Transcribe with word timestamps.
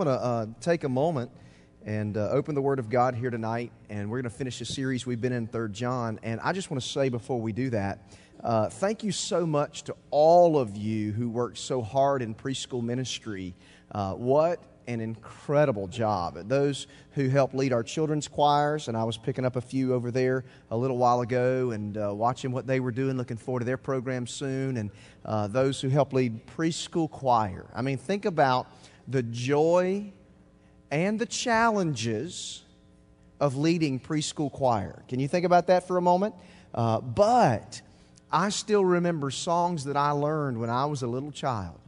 I 0.00 0.02
want 0.02 0.18
to 0.18 0.24
uh, 0.24 0.46
take 0.62 0.84
a 0.84 0.88
moment 0.88 1.30
and 1.84 2.16
uh, 2.16 2.30
open 2.30 2.54
the 2.54 2.62
Word 2.62 2.78
of 2.78 2.88
God 2.88 3.14
here 3.14 3.28
tonight, 3.28 3.70
and 3.90 4.08
we're 4.08 4.22
going 4.22 4.32
to 4.32 4.38
finish 4.38 4.58
a 4.62 4.64
series 4.64 5.04
we've 5.04 5.20
been 5.20 5.34
in 5.34 5.46
Third 5.46 5.74
John. 5.74 6.18
And 6.22 6.40
I 6.40 6.54
just 6.54 6.70
want 6.70 6.82
to 6.82 6.88
say 6.88 7.10
before 7.10 7.38
we 7.38 7.52
do 7.52 7.68
that, 7.68 8.10
uh, 8.42 8.70
thank 8.70 9.04
you 9.04 9.12
so 9.12 9.44
much 9.44 9.82
to 9.84 9.96
all 10.10 10.58
of 10.58 10.74
you 10.74 11.12
who 11.12 11.28
worked 11.28 11.58
so 11.58 11.82
hard 11.82 12.22
in 12.22 12.34
preschool 12.34 12.82
ministry. 12.82 13.54
Uh, 13.92 14.14
what 14.14 14.62
an 14.86 15.02
incredible 15.02 15.86
job. 15.86 16.48
Those 16.48 16.86
who 17.10 17.28
help 17.28 17.52
lead 17.52 17.74
our 17.74 17.82
children's 17.82 18.26
choirs, 18.26 18.88
and 18.88 18.96
I 18.96 19.04
was 19.04 19.18
picking 19.18 19.44
up 19.44 19.56
a 19.56 19.60
few 19.60 19.92
over 19.92 20.10
there 20.10 20.46
a 20.70 20.76
little 20.78 20.96
while 20.96 21.20
ago 21.20 21.72
and 21.72 21.98
uh, 21.98 22.14
watching 22.14 22.52
what 22.52 22.66
they 22.66 22.80
were 22.80 22.90
doing, 22.90 23.18
looking 23.18 23.36
forward 23.36 23.60
to 23.60 23.66
their 23.66 23.76
program 23.76 24.26
soon, 24.26 24.78
and 24.78 24.90
uh, 25.26 25.46
those 25.46 25.78
who 25.78 25.90
help 25.90 26.14
lead 26.14 26.46
preschool 26.46 27.10
choir. 27.10 27.66
I 27.74 27.82
mean, 27.82 27.98
think 27.98 28.24
about 28.24 28.66
the 29.10 29.22
joy 29.22 30.12
and 30.90 31.18
the 31.18 31.26
challenges 31.26 32.62
of 33.40 33.56
leading 33.56 33.98
preschool 33.98 34.52
choir. 34.52 35.02
Can 35.08 35.18
you 35.18 35.28
think 35.28 35.44
about 35.44 35.66
that 35.66 35.86
for 35.86 35.96
a 35.96 36.02
moment? 36.02 36.34
Uh, 36.74 37.00
but 37.00 37.82
I 38.30 38.50
still 38.50 38.84
remember 38.84 39.30
songs 39.30 39.84
that 39.84 39.96
I 39.96 40.10
learned 40.10 40.58
when 40.58 40.70
I 40.70 40.84
was 40.84 41.02
a 41.02 41.06
little 41.06 41.32
child 41.32 41.78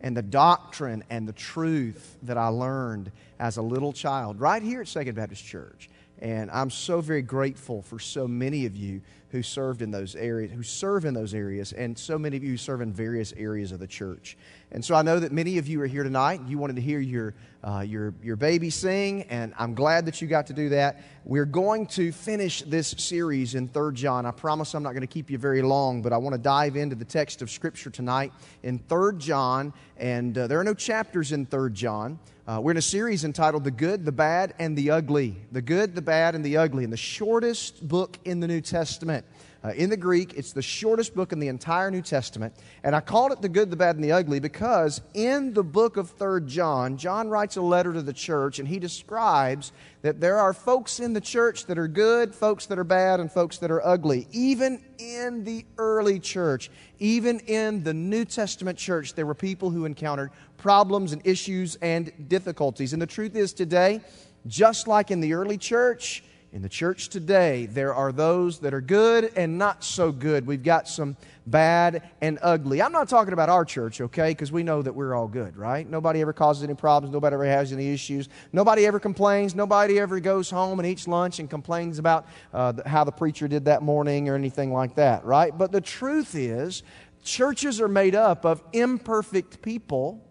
and 0.00 0.16
the 0.16 0.22
doctrine 0.22 1.04
and 1.10 1.28
the 1.28 1.32
truth 1.32 2.18
that 2.22 2.36
I 2.36 2.48
learned 2.48 3.12
as 3.38 3.56
a 3.56 3.62
little 3.62 3.92
child 3.92 4.40
right 4.40 4.62
here 4.62 4.80
at 4.80 4.88
Second 4.88 5.14
Baptist 5.14 5.44
Church. 5.44 5.88
And 6.24 6.50
I'm 6.50 6.70
so 6.70 7.02
very 7.02 7.20
grateful 7.20 7.82
for 7.82 7.98
so 7.98 8.26
many 8.26 8.64
of 8.64 8.74
you 8.74 9.02
who 9.28 9.42
served 9.42 9.82
in 9.82 9.90
those 9.90 10.16
areas, 10.16 10.50
who 10.52 10.62
serve 10.62 11.04
in 11.04 11.12
those 11.12 11.34
areas, 11.34 11.72
and 11.72 11.98
so 11.98 12.18
many 12.18 12.34
of 12.38 12.42
you 12.42 12.56
serve 12.56 12.80
in 12.80 12.94
various 12.94 13.34
areas 13.36 13.72
of 13.72 13.78
the 13.78 13.86
church. 13.86 14.38
And 14.72 14.82
so 14.82 14.94
I 14.94 15.02
know 15.02 15.20
that 15.20 15.32
many 15.32 15.58
of 15.58 15.68
you 15.68 15.82
are 15.82 15.86
here 15.86 16.02
tonight. 16.02 16.40
You 16.46 16.56
wanted 16.56 16.76
to 16.76 16.82
hear 16.82 16.98
your, 16.98 17.34
uh, 17.62 17.80
your, 17.86 18.14
your 18.22 18.36
baby 18.36 18.70
sing, 18.70 19.24
and 19.24 19.52
I'm 19.58 19.74
glad 19.74 20.06
that 20.06 20.22
you 20.22 20.26
got 20.26 20.46
to 20.46 20.54
do 20.54 20.70
that. 20.70 21.02
We're 21.26 21.44
going 21.44 21.88
to 21.88 22.10
finish 22.10 22.62
this 22.62 22.94
series 22.96 23.54
in 23.54 23.68
3 23.68 23.92
John. 23.92 24.24
I 24.24 24.30
promise 24.30 24.74
I'm 24.74 24.82
not 24.82 24.92
going 24.92 25.02
to 25.02 25.06
keep 25.06 25.30
you 25.30 25.36
very 25.36 25.60
long, 25.60 26.00
but 26.00 26.14
I 26.14 26.16
want 26.16 26.32
to 26.32 26.40
dive 26.40 26.76
into 26.76 26.96
the 26.96 27.04
text 27.04 27.42
of 27.42 27.50
Scripture 27.50 27.90
tonight 27.90 28.32
in 28.62 28.78
3 28.78 29.18
John. 29.18 29.74
And 29.98 30.38
uh, 30.38 30.46
there 30.46 30.58
are 30.58 30.64
no 30.64 30.72
chapters 30.72 31.32
in 31.32 31.44
3 31.44 31.70
John. 31.72 32.18
Uh, 32.46 32.60
we're 32.62 32.72
in 32.72 32.76
a 32.76 32.82
series 32.82 33.24
entitled 33.24 33.64
The 33.64 33.70
Good, 33.70 34.04
the 34.04 34.12
Bad, 34.12 34.52
and 34.58 34.76
the 34.76 34.90
Ugly. 34.90 35.34
The 35.50 35.62
Good, 35.62 35.94
the 35.94 36.02
Bad, 36.02 36.34
and 36.34 36.44
the 36.44 36.58
Ugly. 36.58 36.84
And 36.84 36.92
the 36.92 36.96
shortest 36.98 37.88
book 37.88 38.18
in 38.26 38.40
the 38.40 38.46
New 38.46 38.60
Testament. 38.60 39.24
Uh, 39.64 39.70
in 39.70 39.88
the 39.88 39.96
Greek, 39.96 40.34
it's 40.34 40.52
the 40.52 40.60
shortest 40.60 41.14
book 41.14 41.32
in 41.32 41.38
the 41.38 41.48
entire 41.48 41.90
New 41.90 42.02
Testament. 42.02 42.52
And 42.82 42.94
I 42.94 43.00
called 43.00 43.32
it 43.32 43.40
The 43.40 43.48
Good, 43.48 43.70
the 43.70 43.76
Bad, 43.76 43.94
and 43.96 44.04
the 44.04 44.12
Ugly 44.12 44.38
because 44.38 45.00
in 45.14 45.54
the 45.54 45.62
book 45.62 45.96
of 45.96 46.14
3rd 46.18 46.46
John, 46.46 46.98
John 46.98 47.30
writes 47.30 47.56
a 47.56 47.62
letter 47.62 47.94
to 47.94 48.02
the 48.02 48.12
church 48.12 48.58
and 48.58 48.68
he 48.68 48.78
describes 48.78 49.72
that 50.02 50.20
there 50.20 50.38
are 50.38 50.52
folks 50.52 51.00
in 51.00 51.14
the 51.14 51.20
church 51.20 51.64
that 51.64 51.78
are 51.78 51.88
good, 51.88 52.34
folks 52.34 52.66
that 52.66 52.78
are 52.78 52.84
bad, 52.84 53.20
and 53.20 53.32
folks 53.32 53.56
that 53.56 53.70
are 53.70 53.84
ugly. 53.86 54.28
Even 54.32 54.84
in 54.98 55.44
the 55.44 55.64
early 55.78 56.20
church, 56.20 56.70
even 56.98 57.38
in 57.40 57.82
the 57.82 57.94
New 57.94 58.26
Testament 58.26 58.76
church, 58.76 59.14
there 59.14 59.24
were 59.24 59.34
people 59.34 59.70
who 59.70 59.86
encountered 59.86 60.30
problems 60.58 61.14
and 61.14 61.26
issues 61.26 61.76
and 61.76 62.12
difficulties. 62.28 62.92
And 62.92 63.00
the 63.00 63.06
truth 63.06 63.34
is, 63.34 63.54
today, 63.54 64.02
just 64.46 64.86
like 64.86 65.10
in 65.10 65.20
the 65.20 65.32
early 65.32 65.56
church, 65.56 66.22
in 66.54 66.62
the 66.62 66.68
church 66.68 67.08
today, 67.08 67.66
there 67.66 67.92
are 67.92 68.12
those 68.12 68.60
that 68.60 68.72
are 68.72 68.80
good 68.80 69.32
and 69.34 69.58
not 69.58 69.82
so 69.82 70.12
good. 70.12 70.46
We've 70.46 70.62
got 70.62 70.86
some 70.86 71.16
bad 71.48 72.08
and 72.20 72.38
ugly. 72.42 72.80
I'm 72.80 72.92
not 72.92 73.08
talking 73.08 73.32
about 73.32 73.48
our 73.48 73.64
church, 73.64 74.00
okay, 74.00 74.30
because 74.30 74.52
we 74.52 74.62
know 74.62 74.80
that 74.80 74.94
we're 74.94 75.16
all 75.16 75.26
good, 75.26 75.56
right? 75.56 75.84
Nobody 75.84 76.20
ever 76.20 76.32
causes 76.32 76.62
any 76.62 76.74
problems. 76.74 77.12
Nobody 77.12 77.34
ever 77.34 77.44
has 77.44 77.72
any 77.72 77.92
issues. 77.92 78.28
Nobody 78.52 78.86
ever 78.86 79.00
complains. 79.00 79.56
Nobody 79.56 79.98
ever 79.98 80.20
goes 80.20 80.48
home 80.48 80.78
and 80.78 80.86
eats 80.86 81.08
lunch 81.08 81.40
and 81.40 81.50
complains 81.50 81.98
about 81.98 82.28
uh, 82.52 82.72
how 82.86 83.02
the 83.02 83.10
preacher 83.10 83.48
did 83.48 83.64
that 83.64 83.82
morning 83.82 84.28
or 84.28 84.36
anything 84.36 84.72
like 84.72 84.94
that, 84.94 85.24
right? 85.24 85.58
But 85.58 85.72
the 85.72 85.80
truth 85.80 86.36
is, 86.36 86.84
churches 87.24 87.80
are 87.80 87.88
made 87.88 88.14
up 88.14 88.44
of 88.44 88.62
imperfect 88.72 89.60
people. 89.60 90.24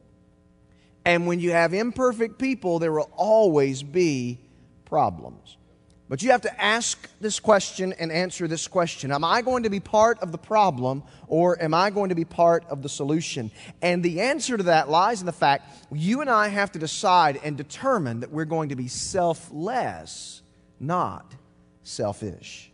And 1.03 1.27
when 1.27 1.41
you 1.41 1.51
have 1.51 1.73
imperfect 1.73 2.39
people, 2.39 2.79
there 2.79 2.93
will 2.93 3.11
always 3.17 3.83
be 3.83 4.39
problems. 4.85 5.57
But 6.13 6.21
you 6.21 6.29
have 6.29 6.41
to 6.41 6.63
ask 6.63 7.09
this 7.19 7.39
question 7.39 7.91
and 7.93 8.11
answer 8.11 8.47
this 8.47 8.67
question 8.67 9.11
Am 9.11 9.23
I 9.23 9.41
going 9.41 9.63
to 9.63 9.71
be 9.71 9.79
part 9.79 10.19
of 10.19 10.31
the 10.31 10.37
problem 10.37 11.01
or 11.25 11.59
am 11.59 11.73
I 11.73 11.89
going 11.89 12.09
to 12.09 12.15
be 12.15 12.23
part 12.23 12.63
of 12.69 12.83
the 12.83 12.87
solution? 12.87 13.49
And 13.81 14.03
the 14.03 14.21
answer 14.21 14.55
to 14.55 14.61
that 14.61 14.91
lies 14.91 15.21
in 15.21 15.25
the 15.25 15.31
fact 15.31 15.87
you 15.91 16.21
and 16.21 16.29
I 16.29 16.49
have 16.49 16.71
to 16.73 16.77
decide 16.77 17.39
and 17.43 17.57
determine 17.57 18.19
that 18.19 18.29
we're 18.29 18.45
going 18.45 18.69
to 18.69 18.75
be 18.75 18.87
selfless, 18.87 20.43
not 20.79 21.33
selfish. 21.81 22.71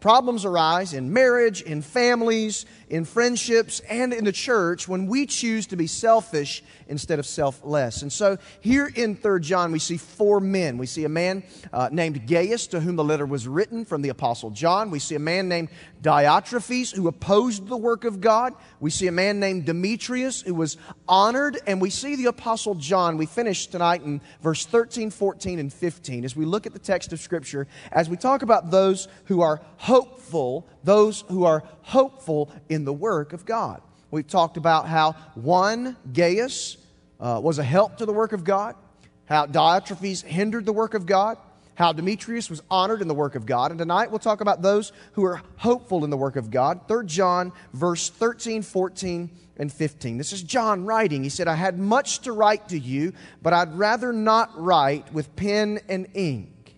Problems 0.00 0.46
arise 0.46 0.94
in 0.94 1.12
marriage, 1.12 1.60
in 1.60 1.82
families, 1.82 2.64
in 2.90 3.04
friendships, 3.04 3.80
and 3.88 4.12
in 4.12 4.24
the 4.24 4.32
church 4.32 4.88
when 4.88 5.06
we 5.06 5.24
choose 5.24 5.68
to 5.68 5.76
be 5.76 5.86
selfish 5.86 6.62
instead 6.88 7.20
of 7.20 7.24
selfless. 7.26 8.02
And 8.02 8.12
so 8.12 8.36
here 8.60 8.90
in 8.92 9.14
3 9.14 9.40
John, 9.40 9.70
we 9.70 9.78
see 9.78 9.96
four 9.96 10.40
men. 10.40 10.76
We 10.76 10.86
see 10.86 11.04
a 11.04 11.08
man 11.08 11.44
uh, 11.72 11.88
named 11.92 12.26
Gaius, 12.26 12.66
to 12.68 12.80
whom 12.80 12.96
the 12.96 13.04
letter 13.04 13.24
was 13.24 13.46
written 13.46 13.84
from 13.84 14.02
the 14.02 14.08
Apostle 14.08 14.50
John. 14.50 14.90
We 14.90 14.98
see 14.98 15.14
a 15.14 15.20
man 15.20 15.48
named 15.48 15.68
Diotrephes, 16.02 16.94
who 16.94 17.06
opposed 17.06 17.68
the 17.68 17.76
work 17.76 18.04
of 18.04 18.20
God. 18.20 18.54
We 18.80 18.90
see 18.90 19.06
a 19.06 19.12
man 19.12 19.38
named 19.38 19.66
Demetrius, 19.66 20.42
who 20.42 20.54
was 20.54 20.76
honored. 21.08 21.58
And 21.68 21.80
we 21.80 21.90
see 21.90 22.16
the 22.16 22.26
Apostle 22.26 22.74
John. 22.74 23.16
We 23.16 23.26
finish 23.26 23.68
tonight 23.68 24.02
in 24.02 24.20
verse 24.42 24.66
13, 24.66 25.10
14, 25.10 25.60
and 25.60 25.72
15 25.72 26.24
as 26.24 26.34
we 26.34 26.44
look 26.44 26.66
at 26.66 26.72
the 26.72 26.80
text 26.80 27.12
of 27.12 27.20
Scripture, 27.20 27.68
as 27.92 28.08
we 28.08 28.16
talk 28.16 28.42
about 28.42 28.72
those 28.72 29.06
who 29.26 29.42
are 29.42 29.60
hopeful, 29.76 30.66
those 30.84 31.22
who 31.28 31.44
are 31.44 31.62
hopeful 31.82 32.50
in 32.68 32.84
the 32.84 32.92
work 32.92 33.32
of 33.32 33.44
God. 33.44 33.82
We've 34.10 34.26
talked 34.26 34.56
about 34.56 34.88
how 34.88 35.12
one, 35.34 35.96
Gaius, 36.12 36.76
uh, 37.20 37.40
was 37.42 37.58
a 37.58 37.64
help 37.64 37.98
to 37.98 38.06
the 38.06 38.12
work 38.12 38.32
of 38.32 38.44
God, 38.44 38.74
how 39.26 39.46
Diotrephes 39.46 40.24
hindered 40.24 40.66
the 40.66 40.72
work 40.72 40.94
of 40.94 41.06
God, 41.06 41.38
how 41.74 41.92
Demetrius 41.92 42.50
was 42.50 42.62
honored 42.70 43.02
in 43.02 43.08
the 43.08 43.14
work 43.14 43.36
of 43.36 43.46
God. 43.46 43.70
And 43.70 43.78
tonight 43.78 44.10
we'll 44.10 44.18
talk 44.18 44.40
about 44.40 44.62
those 44.62 44.92
who 45.12 45.24
are 45.24 45.40
hopeful 45.56 46.04
in 46.04 46.10
the 46.10 46.16
work 46.16 46.36
of 46.36 46.50
God. 46.50 46.88
3 46.88 47.06
John, 47.06 47.52
verse 47.72 48.10
13, 48.10 48.62
14, 48.62 49.30
and 49.56 49.72
15. 49.72 50.16
This 50.16 50.32
is 50.32 50.42
John 50.42 50.84
writing. 50.84 51.22
He 51.22 51.28
said, 51.28 51.46
I 51.46 51.54
had 51.54 51.78
much 51.78 52.20
to 52.20 52.32
write 52.32 52.68
to 52.70 52.78
you, 52.78 53.12
but 53.42 53.52
I'd 53.52 53.78
rather 53.78 54.12
not 54.12 54.50
write 54.60 55.12
with 55.12 55.36
pen 55.36 55.80
and 55.88 56.08
ink. 56.14 56.76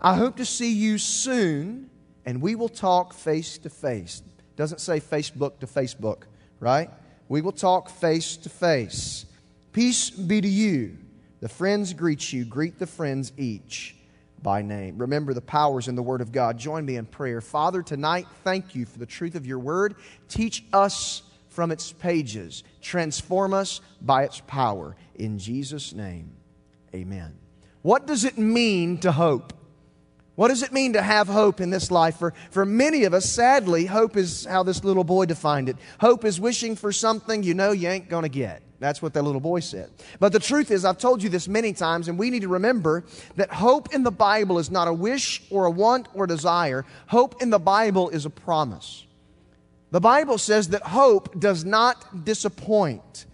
I 0.00 0.16
hope 0.16 0.36
to 0.36 0.44
see 0.44 0.72
you 0.72 0.98
soon 0.98 1.90
and 2.26 2.40
we 2.40 2.54
will 2.54 2.68
talk 2.68 3.12
face 3.12 3.58
to 3.58 3.70
face. 3.70 4.22
Doesn't 4.56 4.80
say 4.80 5.00
Facebook 5.00 5.58
to 5.60 5.66
Facebook, 5.66 6.22
right? 6.60 6.90
We 7.28 7.40
will 7.40 7.52
talk 7.52 7.88
face 7.88 8.36
to 8.38 8.48
face. 8.48 9.26
Peace 9.72 10.10
be 10.10 10.40
to 10.40 10.48
you. 10.48 10.96
The 11.40 11.48
friends 11.48 11.92
greet 11.92 12.32
you. 12.32 12.44
Greet 12.44 12.78
the 12.78 12.86
friends 12.86 13.32
each 13.36 13.96
by 14.42 14.62
name. 14.62 14.98
Remember 14.98 15.34
the 15.34 15.40
powers 15.40 15.88
in 15.88 15.96
the 15.96 16.02
Word 16.02 16.20
of 16.20 16.30
God. 16.30 16.58
Join 16.58 16.84
me 16.84 16.96
in 16.96 17.06
prayer. 17.06 17.40
Father, 17.40 17.82
tonight, 17.82 18.26
thank 18.44 18.74
you 18.74 18.86
for 18.86 18.98
the 18.98 19.06
truth 19.06 19.34
of 19.34 19.46
your 19.46 19.58
Word. 19.58 19.96
Teach 20.28 20.64
us 20.72 21.22
from 21.48 21.72
its 21.72 21.92
pages. 21.92 22.62
Transform 22.80 23.54
us 23.54 23.80
by 24.00 24.24
its 24.24 24.40
power. 24.46 24.96
In 25.14 25.38
Jesus' 25.38 25.92
name, 25.92 26.32
amen. 26.94 27.36
What 27.82 28.06
does 28.06 28.24
it 28.24 28.38
mean 28.38 28.98
to 28.98 29.12
hope? 29.12 29.52
What 30.36 30.48
does 30.48 30.62
it 30.62 30.72
mean 30.72 30.94
to 30.94 31.02
have 31.02 31.28
hope 31.28 31.60
in 31.60 31.70
this 31.70 31.90
life? 31.90 32.16
For, 32.16 32.34
for 32.50 32.66
many 32.66 33.04
of 33.04 33.14
us, 33.14 33.24
sadly, 33.24 33.86
hope 33.86 34.16
is 34.16 34.44
how 34.44 34.64
this 34.64 34.82
little 34.82 35.04
boy 35.04 35.26
defined 35.26 35.68
it. 35.68 35.76
Hope 36.00 36.24
is 36.24 36.40
wishing 36.40 36.74
for 36.74 36.90
something 36.90 37.42
you 37.44 37.54
know 37.54 37.70
you 37.70 37.88
ain't 37.88 38.08
going 38.08 38.24
to 38.24 38.28
get. 38.28 38.60
That's 38.80 39.00
what 39.00 39.14
that 39.14 39.22
little 39.22 39.40
boy 39.40 39.60
said. 39.60 39.90
But 40.18 40.32
the 40.32 40.40
truth 40.40 40.72
is, 40.72 40.84
I've 40.84 40.98
told 40.98 41.22
you 41.22 41.28
this 41.28 41.46
many 41.46 41.72
times, 41.72 42.08
and 42.08 42.18
we 42.18 42.30
need 42.30 42.42
to 42.42 42.48
remember 42.48 43.04
that 43.36 43.50
hope 43.50 43.94
in 43.94 44.02
the 44.02 44.10
Bible 44.10 44.58
is 44.58 44.70
not 44.70 44.88
a 44.88 44.92
wish 44.92 45.42
or 45.50 45.66
a 45.66 45.70
want 45.70 46.08
or 46.14 46.26
desire. 46.26 46.84
Hope 47.06 47.40
in 47.40 47.50
the 47.50 47.60
Bible 47.60 48.10
is 48.10 48.26
a 48.26 48.30
promise. 48.30 49.06
The 49.92 50.00
Bible 50.00 50.38
says 50.38 50.70
that 50.70 50.82
hope 50.82 51.38
does 51.38 51.64
not 51.64 52.24
disappoint. 52.24 53.26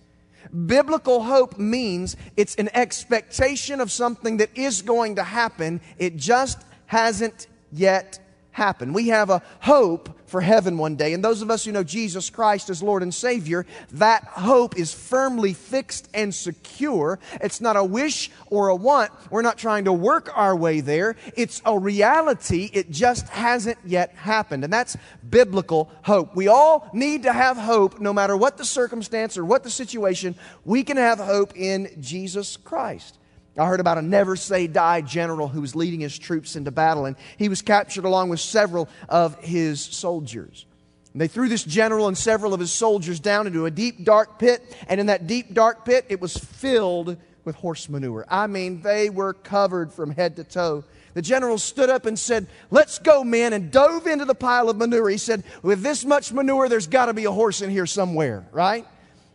Biblical 0.67 1.23
hope 1.23 1.59
means 1.59 2.17
it's 2.37 2.57
an 2.57 2.69
expectation 2.75 3.81
of 3.81 3.91
something 3.91 4.37
that 4.37 4.51
is 4.55 4.83
going 4.83 5.17
to 5.17 5.23
happen. 5.23 5.81
It 5.97 6.17
just 6.17 6.59
hasn't 6.91 7.47
yet 7.71 8.19
happened. 8.51 8.93
We 8.93 9.11
have 9.11 9.31
a 9.31 9.43
hope 9.61 10.09
for 10.27 10.41
heaven 10.41 10.77
one 10.77 10.97
day. 10.97 11.13
And 11.13 11.25
those 11.25 11.41
of 11.41 11.49
us 11.49 11.65
who 11.65 11.71
know 11.71 11.85
Jesus 11.85 12.31
Christ 12.31 12.69
as 12.69 12.83
Lord 12.83 13.05
and 13.05 13.15
Savior, 13.15 13.65
that 13.93 14.25
hope 14.25 14.77
is 14.77 14.93
firmly 14.93 15.53
fixed 15.53 16.09
and 16.13 16.35
secure. 16.35 17.21
It's 17.41 17.61
not 17.61 17.77
a 17.77 17.85
wish 17.85 18.33
or 18.47 18.67
a 18.67 18.75
want. 18.75 19.13
We're 19.31 19.43
not 19.43 19.57
trying 19.57 19.85
to 19.85 19.93
work 19.93 20.37
our 20.37 20.57
way 20.57 20.81
there. 20.81 21.15
It's 21.37 21.63
a 21.65 21.79
reality. 21.79 22.69
It 22.73 22.91
just 22.91 23.29
hasn't 23.29 23.79
yet 23.85 24.13
happened. 24.17 24.65
And 24.65 24.73
that's 24.73 24.97
biblical 25.29 25.93
hope. 26.03 26.35
We 26.35 26.49
all 26.49 26.91
need 26.93 27.23
to 27.23 27.33
have 27.33 27.57
hope 27.57 28.01
no 28.01 28.13
matter 28.13 28.37
what 28.37 28.59
the 28.59 28.65
circumstance 28.65 29.39
or 29.39 29.45
what 29.45 29.63
the 29.63 29.71
situation. 29.71 30.35
We 30.65 30.83
can 30.83 30.97
have 30.97 31.21
hope 31.21 31.53
in 31.55 31.89
Jesus 32.01 32.57
Christ. 32.57 33.17
I 33.59 33.67
heard 33.67 33.81
about 33.81 33.99
a 33.99 34.03
never 34.03 34.37
say 34.37 34.67
die 34.67 35.01
general 35.01 35.49
who 35.49 35.61
was 35.61 35.75
leading 35.75 36.01
his 36.01 36.19
troops 36.19 36.57
into 36.57 36.71
battle, 36.71 37.05
and 37.05 37.17
he 37.37 37.49
was 37.49 37.63
captured 37.63 38.05
along 38.05 38.29
with 38.29 38.41
several 38.41 38.89
of 39.09 39.39
his 39.43 39.81
soldiers. 39.81 40.67
And 41.13 41.21
they 41.21 41.27
threw 41.27 41.49
this 41.49 41.65
general 41.65 42.07
and 42.07 42.17
several 42.17 42.55
of 42.55 42.61
his 42.61 42.73
soldiers 42.73 43.19
down 43.19 43.47
into 43.47 43.67
a 43.67 43.71
deep, 43.71 44.05
dark 44.05 44.39
pit, 44.39 44.63
and 44.89 45.01
in 45.01 45.07
that 45.07 45.27
deep, 45.27 45.53
dark 45.53 45.85
pit, 45.85 46.07
it 46.09 46.21
was 46.21 46.37
filled 46.37 47.17
with 47.45 47.57
horse 47.57 47.89
manure. 47.89 48.25
I 48.29 48.47
mean, 48.47 48.83
they 48.83 49.11
were 49.11 49.33
covered 49.33 49.93
from 49.93 50.13
head 50.13 50.37
to 50.37 50.45
toe. 50.45 50.85
The 51.15 51.23
general 51.23 51.59
stood 51.59 51.91
up 51.91 52.07
and 52.07 52.17
said, 52.17 52.47
Let's 52.71 53.01
go, 53.01 53.25
men, 53.25 53.53
and 53.53 53.73
dove 53.73 54.07
into 54.07 54.25
the 54.25 54.35
pile 54.35 54.71
of 54.71 54.77
manure. 54.77 55.09
He 55.09 55.19
said, 55.19 55.43
With 55.63 55.83
this 55.83 56.05
much 56.05 56.33
manure, 56.33 56.69
there's 56.69 56.87
got 56.87 57.07
to 57.07 57.15
be 57.15 57.25
a 57.25 57.33
horse 57.33 57.63
in 57.63 57.71
here 57.71 57.87
somewhere, 57.87 58.47
right? 58.53 58.87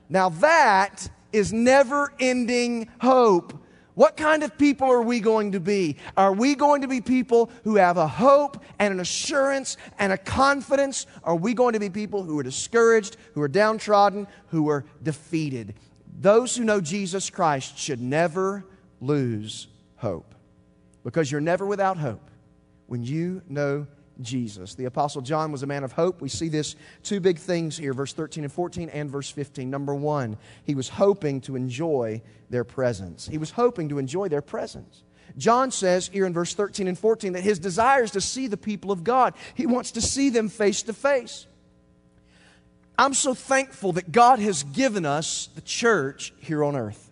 Now, 0.07 0.29
that 0.29 1.09
is 1.33 1.51
never 1.51 2.13
ending 2.17 2.87
hope 3.01 3.64
what 3.95 4.17
kind 4.17 4.43
of 4.43 4.57
people 4.57 4.91
are 4.91 5.01
we 5.01 5.21
going 5.21 5.53
to 5.53 5.59
be? 5.59 5.97
Are 6.15 6.33
we 6.33 6.55
going 6.55 6.81
to 6.81 6.87
be 6.87 7.01
people 7.01 7.49
who 7.63 7.77
have 7.77 7.97
a 7.97 8.07
hope 8.07 8.61
and 8.77 8.93
an 8.93 8.99
assurance 8.99 9.77
and 9.97 10.11
a 10.11 10.17
confidence? 10.17 11.07
Are 11.23 11.35
we 11.35 11.53
going 11.53 11.73
to 11.73 11.79
be 11.79 11.89
people 11.89 12.23
who 12.23 12.37
are 12.37 12.43
discouraged, 12.43 13.15
who 13.33 13.41
are 13.41 13.47
downtrodden, 13.47 14.27
who 14.47 14.69
are 14.69 14.85
defeated? 15.01 15.75
Those 16.19 16.55
who 16.55 16.65
know 16.65 16.81
Jesus 16.81 17.29
Christ 17.29 17.77
should 17.77 18.01
never 18.01 18.65
lose 18.99 19.67
hope 19.95 20.35
because 21.03 21.31
you're 21.31 21.41
never 21.41 21.65
without 21.65 21.97
hope 21.97 22.29
when 22.87 23.03
you 23.03 23.41
know 23.47 23.87
Jesus. 24.21 24.75
The 24.75 24.85
Apostle 24.85 25.21
John 25.21 25.51
was 25.51 25.63
a 25.63 25.67
man 25.67 25.83
of 25.83 25.91
hope. 25.91 26.21
We 26.21 26.29
see 26.29 26.49
this 26.49 26.75
two 27.03 27.19
big 27.19 27.37
things 27.37 27.77
here, 27.77 27.93
verse 27.93 28.13
13 28.13 28.43
and 28.43 28.53
14 28.53 28.89
and 28.89 29.09
verse 29.09 29.29
15. 29.29 29.69
Number 29.69 29.93
one, 29.93 30.37
he 30.63 30.75
was 30.75 30.89
hoping 30.89 31.41
to 31.41 31.55
enjoy 31.55 32.21
their 32.49 32.63
presence. 32.63 33.27
He 33.27 33.37
was 33.37 33.51
hoping 33.51 33.89
to 33.89 33.97
enjoy 33.97 34.29
their 34.29 34.41
presence. 34.41 35.03
John 35.37 35.71
says 35.71 36.07
here 36.07 36.25
in 36.25 36.33
verse 36.33 36.53
13 36.53 36.87
and 36.87 36.97
14 36.97 37.33
that 37.33 37.43
his 37.43 37.59
desire 37.59 38.03
is 38.03 38.11
to 38.11 38.21
see 38.21 38.47
the 38.47 38.57
people 38.57 38.91
of 38.91 39.03
God. 39.03 39.33
He 39.53 39.65
wants 39.65 39.91
to 39.91 40.01
see 40.01 40.29
them 40.29 40.49
face 40.49 40.83
to 40.83 40.93
face. 40.93 41.47
I'm 42.97 43.13
so 43.13 43.33
thankful 43.33 43.93
that 43.93 44.11
God 44.11 44.39
has 44.39 44.63
given 44.63 45.05
us 45.05 45.49
the 45.55 45.61
church 45.61 46.33
here 46.39 46.63
on 46.63 46.75
earth. 46.75 47.04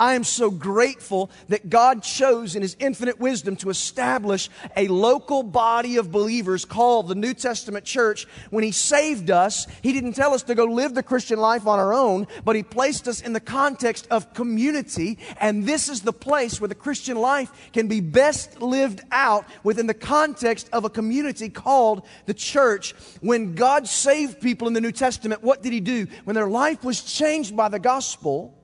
I 0.00 0.14
am 0.14 0.24
so 0.24 0.50
grateful 0.50 1.30
that 1.48 1.68
God 1.68 2.02
chose 2.02 2.56
in 2.56 2.62
His 2.62 2.74
infinite 2.80 3.20
wisdom 3.20 3.54
to 3.56 3.68
establish 3.68 4.48
a 4.74 4.88
local 4.88 5.42
body 5.42 5.98
of 5.98 6.10
believers 6.10 6.64
called 6.64 7.08
the 7.08 7.14
New 7.14 7.34
Testament 7.34 7.84
church. 7.84 8.26
When 8.48 8.64
He 8.64 8.72
saved 8.72 9.30
us, 9.30 9.66
He 9.82 9.92
didn't 9.92 10.14
tell 10.14 10.32
us 10.32 10.42
to 10.44 10.54
go 10.54 10.64
live 10.64 10.94
the 10.94 11.02
Christian 11.02 11.38
life 11.38 11.66
on 11.66 11.78
our 11.78 11.92
own, 11.92 12.26
but 12.46 12.56
He 12.56 12.62
placed 12.62 13.06
us 13.08 13.20
in 13.20 13.34
the 13.34 13.40
context 13.40 14.08
of 14.10 14.32
community. 14.32 15.18
And 15.38 15.66
this 15.66 15.90
is 15.90 16.00
the 16.00 16.14
place 16.14 16.62
where 16.62 16.68
the 16.68 16.74
Christian 16.74 17.18
life 17.18 17.70
can 17.74 17.86
be 17.86 18.00
best 18.00 18.62
lived 18.62 19.02
out 19.12 19.44
within 19.62 19.86
the 19.86 19.92
context 19.92 20.70
of 20.72 20.86
a 20.86 20.90
community 20.90 21.50
called 21.50 22.06
the 22.24 22.34
church. 22.34 22.94
When 23.20 23.54
God 23.54 23.86
saved 23.86 24.40
people 24.40 24.66
in 24.66 24.72
the 24.72 24.80
New 24.80 24.92
Testament, 24.92 25.42
what 25.42 25.62
did 25.62 25.74
He 25.74 25.80
do? 25.80 26.06
When 26.24 26.34
their 26.34 26.48
life 26.48 26.84
was 26.84 27.02
changed 27.02 27.54
by 27.54 27.68
the 27.68 27.78
gospel, 27.78 28.56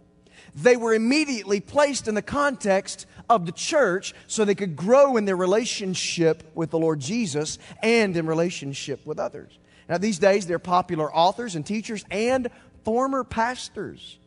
they 0.57 0.77
were 0.77 0.95
immediately 0.95 1.61
placed 1.61 2.09
in 2.09 2.15
the 2.15 2.23
context 2.23 3.07
of 3.29 3.45
the 3.45 3.53
church 3.53 4.15
so 4.27 4.45
they 4.45 4.55
could 4.55 4.75
grow 4.75 5.17
in 5.17 5.27
their 5.27 5.37
relationship 5.37 6.51
with 6.55 6.71
the 6.71 6.79
Lord 6.79 6.99
Jesus 6.99 7.59
and 7.83 8.17
in 8.17 8.27
relationship 8.27 9.05
with 9.05 9.19
others. 9.19 9.59
Now, 9.89 9.99
these 9.99 10.19
days, 10.19 10.47
they're 10.47 10.59
popular 10.59 11.15
authors 11.15 11.55
and 11.55 11.65
teachers 11.65 12.05
and 12.11 12.49
former 12.85 13.23
pastors 13.23 14.19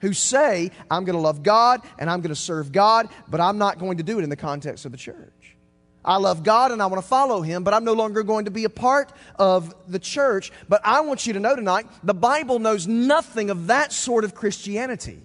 who 0.00 0.12
say, 0.12 0.70
I'm 0.90 1.04
going 1.04 1.16
to 1.16 1.22
love 1.22 1.42
God 1.42 1.82
and 1.98 2.08
I'm 2.08 2.20
going 2.20 2.34
to 2.34 2.40
serve 2.40 2.72
God, 2.72 3.08
but 3.28 3.40
I'm 3.40 3.58
not 3.58 3.78
going 3.78 3.98
to 3.98 4.02
do 4.02 4.18
it 4.18 4.24
in 4.24 4.30
the 4.30 4.36
context 4.36 4.86
of 4.86 4.92
the 4.92 4.98
church. 4.98 5.56
I 6.04 6.16
love 6.18 6.42
God 6.42 6.70
and 6.70 6.80
I 6.80 6.86
want 6.86 7.02
to 7.02 7.08
follow 7.08 7.42
Him, 7.42 7.64
but 7.64 7.74
I'm 7.74 7.84
no 7.84 7.92
longer 7.92 8.22
going 8.22 8.44
to 8.44 8.50
be 8.50 8.64
a 8.64 8.70
part 8.70 9.12
of 9.38 9.74
the 9.88 9.98
church. 9.98 10.52
But 10.68 10.80
I 10.84 11.00
want 11.00 11.26
you 11.26 11.32
to 11.34 11.40
know 11.40 11.56
tonight 11.56 11.86
the 12.02 12.14
Bible 12.14 12.60
knows 12.60 12.86
nothing 12.86 13.50
of 13.50 13.66
that 13.66 13.92
sort 13.92 14.24
of 14.24 14.34
Christianity. 14.34 15.20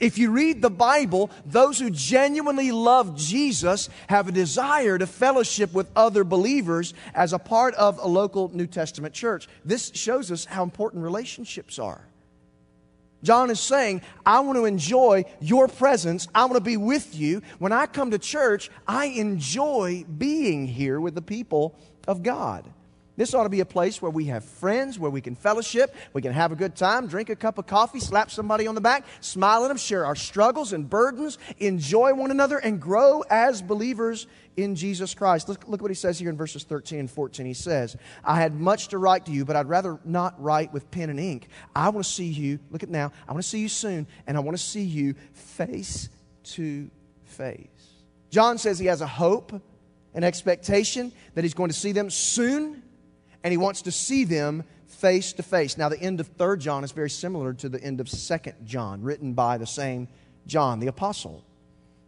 If 0.00 0.18
you 0.18 0.30
read 0.30 0.60
the 0.60 0.70
Bible, 0.70 1.30
those 1.46 1.78
who 1.78 1.90
genuinely 1.90 2.72
love 2.72 3.16
Jesus 3.16 3.88
have 4.08 4.28
a 4.28 4.32
desire 4.32 4.98
to 4.98 5.06
fellowship 5.06 5.72
with 5.72 5.90
other 5.94 6.24
believers 6.24 6.94
as 7.14 7.32
a 7.32 7.38
part 7.38 7.74
of 7.74 7.98
a 7.98 8.06
local 8.06 8.50
New 8.54 8.66
Testament 8.66 9.14
church. 9.14 9.48
This 9.64 9.90
shows 9.94 10.30
us 10.30 10.44
how 10.44 10.62
important 10.62 11.04
relationships 11.04 11.78
are. 11.78 12.00
John 13.22 13.50
is 13.50 13.58
saying, 13.58 14.02
I 14.26 14.40
want 14.40 14.56
to 14.56 14.66
enjoy 14.66 15.24
your 15.40 15.66
presence. 15.66 16.28
I 16.34 16.44
want 16.44 16.56
to 16.56 16.60
be 16.60 16.76
with 16.76 17.14
you. 17.14 17.40
When 17.58 17.72
I 17.72 17.86
come 17.86 18.10
to 18.10 18.18
church, 18.18 18.70
I 18.86 19.06
enjoy 19.06 20.04
being 20.18 20.66
here 20.66 21.00
with 21.00 21.14
the 21.14 21.22
people 21.22 21.74
of 22.06 22.22
God. 22.22 22.64
This 23.16 23.32
ought 23.32 23.44
to 23.44 23.48
be 23.48 23.60
a 23.60 23.66
place 23.66 24.02
where 24.02 24.10
we 24.10 24.24
have 24.26 24.44
friends, 24.44 24.98
where 24.98 25.10
we 25.10 25.20
can 25.20 25.36
fellowship, 25.36 25.94
we 26.12 26.22
can 26.22 26.32
have 26.32 26.50
a 26.50 26.56
good 26.56 26.74
time, 26.74 27.06
drink 27.06 27.30
a 27.30 27.36
cup 27.36 27.58
of 27.58 27.66
coffee, 27.66 28.00
slap 28.00 28.30
somebody 28.30 28.66
on 28.66 28.74
the 28.74 28.80
back, 28.80 29.04
smile 29.20 29.64
at 29.64 29.68
them, 29.68 29.76
share 29.76 30.04
our 30.04 30.16
struggles 30.16 30.72
and 30.72 30.90
burdens, 30.90 31.38
enjoy 31.58 32.12
one 32.12 32.32
another, 32.32 32.58
and 32.58 32.80
grow 32.80 33.22
as 33.30 33.62
believers 33.62 34.26
in 34.56 34.74
Jesus 34.74 35.14
Christ. 35.14 35.48
Look, 35.48 35.68
look 35.68 35.80
what 35.80 35.92
he 35.92 35.94
says 35.94 36.18
here 36.18 36.28
in 36.28 36.36
verses 36.36 36.64
13 36.64 36.98
and 36.98 37.10
14. 37.10 37.46
He 37.46 37.54
says, 37.54 37.96
I 38.24 38.40
had 38.40 38.54
much 38.54 38.88
to 38.88 38.98
write 38.98 39.26
to 39.26 39.32
you, 39.32 39.44
but 39.44 39.54
I'd 39.54 39.68
rather 39.68 40.00
not 40.04 40.40
write 40.42 40.72
with 40.72 40.90
pen 40.90 41.08
and 41.08 41.20
ink. 41.20 41.46
I 41.74 41.90
want 41.90 42.04
to 42.04 42.10
see 42.10 42.26
you, 42.26 42.58
look 42.70 42.82
at 42.82 42.88
now, 42.88 43.12
I 43.28 43.32
want 43.32 43.44
to 43.44 43.48
see 43.48 43.60
you 43.60 43.68
soon, 43.68 44.08
and 44.26 44.36
I 44.36 44.40
want 44.40 44.56
to 44.56 44.62
see 44.62 44.82
you 44.82 45.14
face 45.32 46.08
to 46.44 46.90
face. 47.22 47.68
John 48.30 48.58
says 48.58 48.80
he 48.80 48.86
has 48.86 49.00
a 49.00 49.06
hope, 49.06 49.52
an 50.14 50.24
expectation 50.24 51.12
that 51.34 51.44
he's 51.44 51.54
going 51.54 51.70
to 51.70 51.76
see 51.76 51.92
them 51.92 52.10
soon 52.10 52.83
and 53.44 53.52
he 53.52 53.58
wants 53.58 53.82
to 53.82 53.92
see 53.92 54.24
them 54.24 54.64
face 54.86 55.34
to 55.34 55.42
face. 55.42 55.76
Now, 55.76 55.90
the 55.90 56.00
end 56.00 56.18
of 56.18 56.36
3rd 56.36 56.60
John 56.60 56.82
is 56.82 56.92
very 56.92 57.10
similar 57.10 57.52
to 57.54 57.68
the 57.68 57.82
end 57.82 58.00
of 58.00 58.06
2nd 58.06 58.64
John, 58.64 59.02
written 59.02 59.34
by 59.34 59.58
the 59.58 59.66
same 59.66 60.08
John, 60.46 60.80
the 60.80 60.86
apostle. 60.86 61.44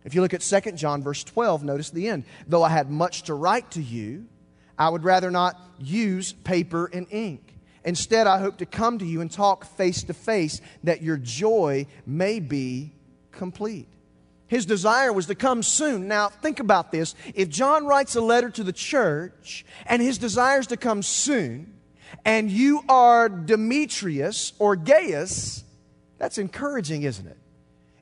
If 0.04 0.14
you 0.14 0.22
look 0.22 0.34
at 0.34 0.40
2nd 0.40 0.76
John, 0.76 1.02
verse 1.02 1.22
12, 1.22 1.62
notice 1.62 1.90
the 1.90 2.08
end. 2.08 2.24
Though 2.48 2.62
I 2.62 2.70
had 2.70 2.90
much 2.90 3.24
to 3.24 3.34
write 3.34 3.70
to 3.72 3.82
you, 3.82 4.26
I 4.78 4.88
would 4.88 5.04
rather 5.04 5.30
not 5.30 5.60
use 5.78 6.32
paper 6.32 6.86
and 6.92 7.06
ink. 7.10 7.54
Instead, 7.84 8.26
I 8.26 8.38
hope 8.38 8.56
to 8.58 8.66
come 8.66 8.98
to 8.98 9.04
you 9.04 9.20
and 9.20 9.30
talk 9.30 9.64
face 9.76 10.02
to 10.04 10.14
face 10.14 10.60
that 10.84 11.02
your 11.02 11.16
joy 11.16 11.86
may 12.06 12.40
be 12.40 12.92
complete. 13.30 13.88
His 14.48 14.64
desire 14.64 15.12
was 15.12 15.26
to 15.26 15.34
come 15.34 15.62
soon. 15.62 16.06
Now, 16.06 16.28
think 16.28 16.60
about 16.60 16.92
this. 16.92 17.14
If 17.34 17.48
John 17.48 17.86
writes 17.86 18.14
a 18.14 18.20
letter 18.20 18.48
to 18.50 18.62
the 18.62 18.72
church 18.72 19.64
and 19.86 20.00
his 20.00 20.18
desire 20.18 20.60
is 20.60 20.68
to 20.68 20.76
come 20.76 21.02
soon, 21.02 21.74
and 22.24 22.50
you 22.50 22.82
are 22.88 23.28
Demetrius 23.28 24.52
or 24.58 24.76
Gaius, 24.76 25.64
that's 26.18 26.38
encouraging, 26.38 27.02
isn't 27.02 27.26
it? 27.26 27.36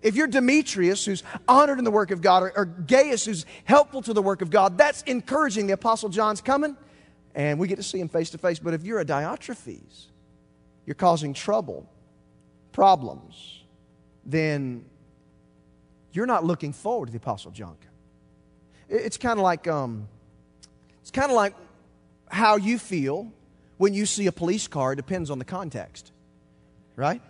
If 0.02 0.16
you're 0.16 0.26
Demetrius, 0.26 1.06
who's 1.06 1.22
honored 1.48 1.78
in 1.78 1.84
the 1.84 1.90
work 1.90 2.10
of 2.10 2.20
God, 2.20 2.42
or, 2.42 2.52
or 2.54 2.64
Gaius, 2.66 3.24
who's 3.24 3.46
helpful 3.64 4.02
to 4.02 4.12
the 4.12 4.20
work 4.20 4.42
of 4.42 4.50
God, 4.50 4.76
that's 4.76 5.00
encouraging. 5.02 5.66
The 5.66 5.72
Apostle 5.72 6.10
John's 6.10 6.42
coming, 6.42 6.76
and 7.34 7.58
we 7.58 7.68
get 7.68 7.76
to 7.76 7.82
see 7.82 8.00
him 8.00 8.10
face 8.10 8.28
to 8.30 8.38
face. 8.38 8.58
But 8.58 8.74
if 8.74 8.84
you're 8.84 9.00
a 9.00 9.04
Diotrephes, 9.04 10.08
you're 10.84 10.94
causing 10.94 11.32
trouble, 11.32 11.88
problems, 12.72 13.62
then 14.26 14.84
you're 16.14 16.26
not 16.26 16.44
looking 16.44 16.72
forward 16.72 17.06
to 17.06 17.12
the 17.12 17.18
Apostle 17.18 17.50
John. 17.50 17.76
It's 18.88 19.16
kind 19.16 19.38
of 19.38 19.42
like 19.42 19.66
um, 19.66 20.08
it's 21.02 21.10
kind 21.10 21.30
of 21.30 21.36
like 21.36 21.54
how 22.28 22.56
you 22.56 22.78
feel 22.78 23.32
when 23.76 23.92
you 23.94 24.06
see 24.06 24.26
a 24.26 24.32
police 24.32 24.68
car. 24.68 24.94
Depends 24.94 25.30
on 25.30 25.38
the 25.38 25.44
context, 25.44 26.12
right? 26.96 27.20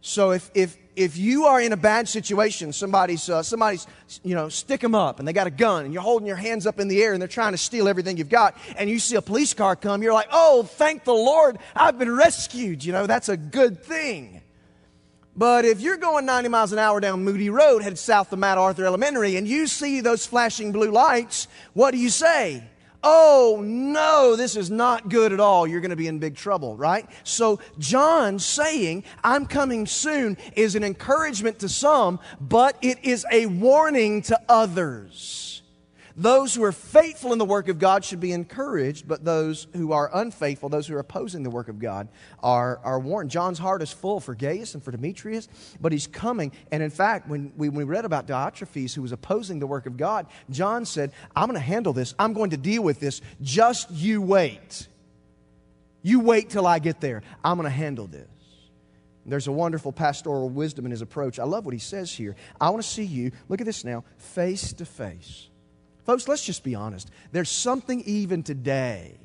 So 0.00 0.30
if 0.30 0.50
if 0.54 0.76
if 0.94 1.18
you 1.18 1.44
are 1.44 1.60
in 1.60 1.72
a 1.72 1.76
bad 1.76 2.08
situation, 2.08 2.72
somebody's 2.72 3.28
uh, 3.28 3.42
somebody's 3.42 3.86
you 4.22 4.34
know 4.34 4.48
stick 4.48 4.80
them 4.80 4.94
up 4.94 5.18
and 5.18 5.28
they 5.28 5.32
got 5.32 5.46
a 5.46 5.50
gun 5.50 5.84
and 5.84 5.92
you're 5.92 6.02
holding 6.02 6.26
your 6.26 6.36
hands 6.36 6.66
up 6.66 6.80
in 6.80 6.88
the 6.88 7.02
air 7.02 7.12
and 7.12 7.20
they're 7.20 7.28
trying 7.28 7.52
to 7.52 7.58
steal 7.58 7.88
everything 7.88 8.16
you've 8.16 8.30
got 8.30 8.56
and 8.78 8.88
you 8.88 8.98
see 8.98 9.16
a 9.16 9.22
police 9.22 9.52
car 9.52 9.76
come, 9.76 10.02
you're 10.02 10.14
like, 10.14 10.28
oh, 10.32 10.62
thank 10.62 11.04
the 11.04 11.12
Lord, 11.12 11.58
I've 11.74 11.98
been 11.98 12.14
rescued. 12.14 12.84
You 12.84 12.92
know 12.92 13.06
that's 13.06 13.28
a 13.28 13.36
good 13.36 13.82
thing. 13.82 14.40
But 15.36 15.64
if 15.64 15.80
you're 15.80 15.98
going 15.98 16.24
90 16.24 16.48
miles 16.48 16.72
an 16.72 16.78
hour 16.78 16.98
down 16.98 17.22
Moody 17.22 17.50
Road, 17.50 17.82
headed 17.82 17.98
south 17.98 18.32
of 18.32 18.38
Matt 18.38 18.56
Arthur 18.56 18.86
Elementary, 18.86 19.36
and 19.36 19.46
you 19.46 19.66
see 19.66 20.00
those 20.00 20.24
flashing 20.24 20.72
blue 20.72 20.90
lights, 20.90 21.46
what 21.74 21.90
do 21.90 21.98
you 21.98 22.10
say? 22.10 22.62
oh 23.06 23.62
no, 23.64 24.34
this 24.36 24.56
is 24.56 24.68
not 24.68 25.08
good 25.08 25.32
at 25.32 25.38
all, 25.38 25.66
you're 25.66 25.80
going 25.80 25.90
to 25.90 25.96
be 25.96 26.08
in 26.08 26.18
big 26.18 26.34
trouble, 26.34 26.76
right? 26.76 27.08
So, 27.22 27.60
John 27.78 28.38
saying, 28.38 29.04
I'm 29.22 29.46
coming 29.46 29.86
soon 29.86 30.36
is 30.56 30.74
an 30.74 30.82
encouragement 30.82 31.60
to 31.60 31.68
some, 31.68 32.18
but 32.40 32.76
it 32.82 33.04
is 33.04 33.24
a 33.30 33.46
warning 33.46 34.22
to 34.22 34.40
others. 34.48 35.55
Those 36.18 36.54
who 36.54 36.64
are 36.64 36.72
faithful 36.72 37.34
in 37.34 37.38
the 37.38 37.44
work 37.44 37.68
of 37.68 37.78
God 37.78 38.02
should 38.02 38.20
be 38.20 38.32
encouraged, 38.32 39.06
but 39.06 39.22
those 39.22 39.66
who 39.74 39.92
are 39.92 40.10
unfaithful, 40.14 40.70
those 40.70 40.86
who 40.86 40.94
are 40.94 41.00
opposing 41.00 41.42
the 41.42 41.50
work 41.50 41.68
of 41.68 41.78
God, 41.78 42.08
are, 42.42 42.80
are 42.82 42.98
warned. 42.98 43.30
John's 43.30 43.58
heart 43.58 43.82
is 43.82 43.92
full 43.92 44.18
for 44.20 44.34
Gaius 44.34 44.72
and 44.72 44.82
for 44.82 44.90
Demetrius, 44.90 45.46
but 45.78 45.92
he's 45.92 46.06
coming. 46.06 46.52
And 46.72 46.82
in 46.82 46.88
fact, 46.88 47.28
when 47.28 47.52
we, 47.58 47.68
when 47.68 47.76
we 47.76 47.84
read 47.84 48.06
about 48.06 48.26
Diotrephes, 48.26 48.94
who 48.94 49.02
was 49.02 49.12
opposing 49.12 49.58
the 49.58 49.66
work 49.66 49.84
of 49.84 49.98
God, 49.98 50.26
John 50.48 50.86
said, 50.86 51.12
I'm 51.34 51.48
going 51.48 51.60
to 51.60 51.66
handle 51.66 51.92
this. 51.92 52.14
I'm 52.18 52.32
going 52.32 52.50
to 52.50 52.56
deal 52.56 52.82
with 52.82 52.98
this. 52.98 53.20
Just 53.42 53.90
you 53.90 54.22
wait. 54.22 54.88
You 56.00 56.20
wait 56.20 56.48
till 56.48 56.66
I 56.66 56.78
get 56.78 56.98
there. 57.02 57.22
I'm 57.44 57.58
going 57.58 57.64
to 57.64 57.76
handle 57.76 58.06
this. 58.06 58.26
There's 59.26 59.48
a 59.48 59.52
wonderful 59.52 59.92
pastoral 59.92 60.48
wisdom 60.48 60.86
in 60.86 60.92
his 60.92 61.02
approach. 61.02 61.38
I 61.38 61.44
love 61.44 61.66
what 61.66 61.74
he 61.74 61.80
says 61.80 62.10
here. 62.10 62.36
I 62.58 62.70
want 62.70 62.82
to 62.82 62.88
see 62.88 63.04
you, 63.04 63.32
look 63.48 63.60
at 63.60 63.66
this 63.66 63.84
now, 63.84 64.04
face 64.16 64.72
to 64.74 64.86
face. 64.86 65.48
Folks, 66.06 66.28
let's 66.28 66.44
just 66.44 66.62
be 66.62 66.76
honest. 66.76 67.10
There's 67.32 67.50
something 67.50 68.00
even 68.06 68.44
today 68.44 69.18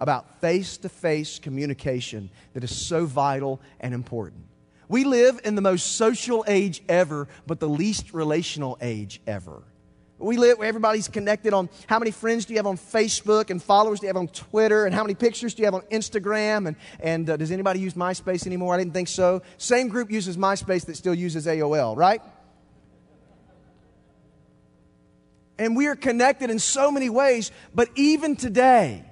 about 0.00 0.40
face 0.40 0.76
to 0.78 0.88
face 0.88 1.38
communication 1.38 2.28
that 2.54 2.64
is 2.64 2.76
so 2.76 3.06
vital 3.06 3.60
and 3.78 3.94
important. 3.94 4.44
We 4.88 5.04
live 5.04 5.40
in 5.44 5.54
the 5.54 5.62
most 5.62 5.92
social 5.92 6.44
age 6.48 6.82
ever, 6.88 7.28
but 7.46 7.60
the 7.60 7.68
least 7.68 8.12
relational 8.12 8.76
age 8.82 9.20
ever. 9.28 9.62
We 10.18 10.36
live 10.36 10.58
where 10.58 10.68
everybody's 10.68 11.08
connected 11.08 11.52
on 11.52 11.68
how 11.86 11.98
many 12.00 12.10
friends 12.10 12.44
do 12.44 12.52
you 12.52 12.58
have 12.58 12.66
on 12.66 12.78
Facebook 12.78 13.50
and 13.50 13.62
followers 13.62 14.00
do 14.00 14.06
you 14.06 14.08
have 14.08 14.16
on 14.16 14.28
Twitter 14.28 14.86
and 14.86 14.94
how 14.94 15.02
many 15.02 15.14
pictures 15.14 15.54
do 15.54 15.62
you 15.62 15.66
have 15.66 15.74
on 15.74 15.82
Instagram 15.82 16.66
and, 16.66 16.76
and 16.98 17.30
uh, 17.30 17.36
does 17.36 17.52
anybody 17.52 17.78
use 17.78 17.94
MySpace 17.94 18.46
anymore? 18.46 18.74
I 18.74 18.78
didn't 18.78 18.92
think 18.92 19.08
so. 19.08 19.42
Same 19.56 19.88
group 19.88 20.10
uses 20.10 20.36
MySpace 20.36 20.86
that 20.86 20.96
still 20.96 21.14
uses 21.14 21.46
AOL, 21.46 21.96
right? 21.96 22.20
And 25.58 25.76
we 25.76 25.86
are 25.86 25.96
connected 25.96 26.50
in 26.50 26.58
so 26.58 26.90
many 26.90 27.08
ways, 27.08 27.52
but 27.74 27.88
even 27.94 28.34
today, 28.34 29.04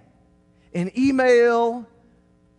in 0.73 0.91
email, 0.99 1.87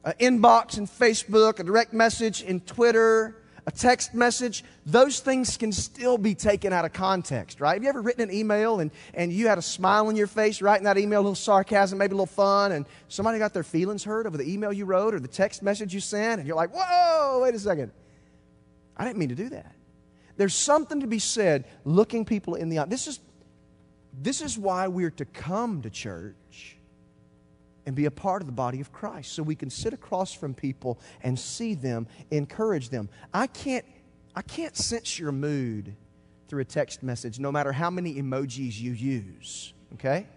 an 0.04 0.14
inbox 0.20 0.78
in 0.78 0.88
Facebook, 0.88 1.60
a 1.60 1.64
direct 1.64 1.94
message 1.94 2.42
in 2.42 2.62
Twitter, 2.62 3.36
a 3.66 3.72
text 3.72 4.14
message, 4.14 4.64
those 4.86 5.20
things 5.20 5.56
can 5.56 5.72
still 5.72 6.18
be 6.18 6.36
taken 6.36 6.74
out 6.74 6.84
of 6.84 6.92
context, 6.92 7.62
right? 7.62 7.74
Have 7.74 7.84
you 7.84 7.90
ever 7.90 8.02
written 8.02 8.30
an 8.30 8.36
email 8.36 8.80
and, 8.80 8.92
and 9.14 9.32
you 9.32 9.48
had 9.48 9.58
a 9.58 9.62
smile 9.62 10.08
on 10.08 10.16
your 10.16 10.28
face 10.28 10.62
writing 10.62 10.84
that 10.84 10.98
email, 10.98 11.20
a 11.20 11.22
little 11.22 11.36
sarcasm, 11.36 11.98
maybe 11.98 12.12
a 12.12 12.16
little 12.16 12.26
fun, 12.26 12.74
and 12.74 12.86
somebody 13.08 13.40
got 13.40 13.54
their 13.54 13.64
feelings 13.64 14.04
hurt 14.04 14.26
over 14.28 14.38
the 14.38 14.50
email 14.50 14.74
you 14.74 14.86
wrote 14.86 15.14
or 15.14 15.20
the 15.20 15.28
text 15.30 15.64
message 15.64 15.94
you 15.94 16.02
sent, 16.02 16.40
and 16.40 16.48
you're 16.48 16.58
like, 16.58 16.72
whoa, 16.74 17.40
wait 17.42 17.56
a 17.56 17.60
second. 17.60 17.92
I 18.98 19.06
didn't 19.06 19.18
mean 19.18 19.30
to 19.30 19.36
do 19.36 19.50
that. 19.50 19.74
There's 20.36 20.56
something 20.56 21.02
to 21.02 21.08
be 21.08 21.20
said 21.20 21.66
looking 21.86 22.26
people 22.26 22.56
in 22.56 22.70
the 22.70 22.80
eye. 22.80 22.86
This 22.86 23.08
is 23.08 23.20
this 24.14 24.42
is 24.42 24.58
why 24.58 24.88
we're 24.88 25.12
to 25.12 25.26
come 25.26 25.82
to 25.82 25.90
church 25.90 26.78
and 27.86 27.96
be 27.96 28.06
a 28.06 28.12
part 28.12 28.42
of 28.42 28.46
the 28.46 28.54
body 28.54 28.80
of 28.80 28.92
Christ 28.92 29.34
so 29.34 29.44
we 29.44 29.56
can 29.56 29.70
sit 29.70 29.94
across 29.94 30.34
from 30.34 30.54
people 30.54 31.00
and 31.22 31.38
see 31.38 31.74
them, 31.74 32.08
encourage 32.32 32.90
them. 32.90 33.10
I 33.34 33.48
can't, 33.48 33.86
I 34.36 34.42
can't 34.42 34.78
sense 34.78 35.20
your 35.20 35.32
mood 35.32 35.96
through 36.48 36.62
a 36.62 36.66
text 36.66 37.04
message, 37.04 37.40
no 37.40 37.52
matter 37.52 37.72
how 37.72 37.90
many 37.90 38.16
emojis 38.16 38.80
you 38.80 38.92
use, 38.92 39.74
okay? 39.96 40.28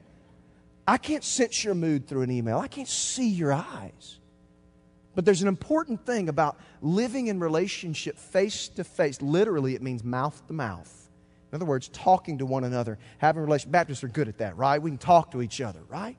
I 0.89 0.99
can't 0.99 1.25
sense 1.25 1.63
your 1.65 1.75
mood 1.75 2.07
through 2.07 2.23
an 2.23 2.31
email. 2.31 2.59
I 2.59 2.69
can't 2.69 2.89
see 2.89 3.29
your 3.29 3.53
eyes. 3.53 4.19
But 5.15 5.25
there's 5.25 5.43
an 5.43 5.49
important 5.49 6.05
thing 6.05 6.29
about 6.29 6.59
living 6.81 7.27
in 7.27 7.41
relationship 7.41 8.19
face 8.19 8.69
to 8.69 8.85
face. 8.85 9.21
Literally, 9.21 9.75
it 9.75 9.83
means 9.83 10.05
mouth 10.05 10.47
to 10.47 10.53
mouth. 10.53 11.06
In 11.57 11.63
other 11.63 11.71
words, 11.71 11.89
talking 11.89 12.37
to 12.37 12.45
one 12.45 12.65
another, 12.65 12.99
having 13.17 13.43
relation. 13.43 13.71
Baptists 13.71 14.05
are 14.05 14.09
good 14.09 14.29
at 14.29 14.37
that, 14.39 14.59
right? 14.59 14.81
We 14.81 14.91
can 14.91 14.99
talk 14.99 15.31
to 15.31 15.41
each 15.41 15.63
other, 15.63 15.81
right? 15.89 16.15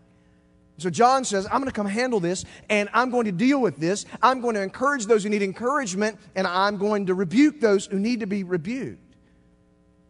So 0.79 0.89
John 0.89 1.23
says, 1.25 1.45
I'm 1.45 1.59
going 1.59 1.65
to 1.65 1.71
come 1.71 1.85
handle 1.85 2.19
this 2.19 2.43
and 2.69 2.89
I'm 2.91 3.11
going 3.11 3.25
to 3.25 3.31
deal 3.31 3.61
with 3.61 3.77
this. 3.77 4.07
I'm 4.23 4.41
going 4.41 4.55
to 4.55 4.63
encourage 4.63 5.05
those 5.05 5.23
who 5.23 5.29
need 5.29 5.43
encouragement 5.43 6.17
and 6.35 6.47
I'm 6.47 6.77
going 6.77 7.05
to 7.05 7.13
rebuke 7.13 7.59
those 7.59 7.85
who 7.85 7.99
need 7.99 8.21
to 8.21 8.25
be 8.25 8.43
rebuked. 8.43 9.15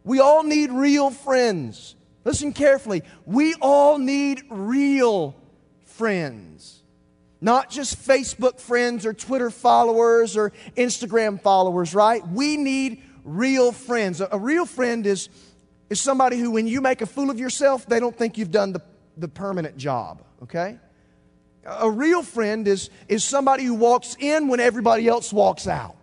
We 0.02 0.20
all 0.20 0.42
need 0.44 0.72
real 0.72 1.10
friends. 1.10 1.94
Listen 2.24 2.54
carefully. 2.54 3.02
We 3.26 3.54
all 3.60 3.98
need 3.98 4.44
real 4.48 5.36
friends. 5.84 6.82
Not 7.42 7.68
just 7.68 7.98
Facebook 7.98 8.60
friends 8.60 9.04
or 9.04 9.12
Twitter 9.12 9.50
followers 9.50 10.38
or 10.38 10.54
Instagram 10.74 11.38
followers, 11.38 11.94
right? 11.94 12.26
We 12.26 12.56
need 12.56 13.02
real 13.28 13.72
friends. 13.72 14.20
A, 14.20 14.38
real 14.38 14.66
friend 14.66 15.06
is, 15.06 15.28
is 15.90 16.00
somebody 16.00 16.38
who, 16.38 16.50
when 16.50 16.66
you 16.66 16.80
make 16.80 17.02
a 17.02 17.06
fool 17.06 17.30
of 17.30 17.38
yourself, 17.38 17.86
they 17.86 18.00
don't 18.00 18.16
think 18.16 18.38
you've 18.38 18.50
done 18.50 18.72
the, 18.72 18.82
the 19.16 19.28
permanent 19.28 19.76
job, 19.76 20.22
okay? 20.42 20.78
A 21.64 21.90
real 21.90 22.22
friend 22.22 22.66
is, 22.66 22.90
is 23.08 23.22
somebody 23.22 23.64
who 23.64 23.74
walks 23.74 24.16
in 24.18 24.48
when 24.48 24.60
everybody 24.60 25.06
else 25.06 25.32
walks 25.32 25.68
out. 25.68 25.96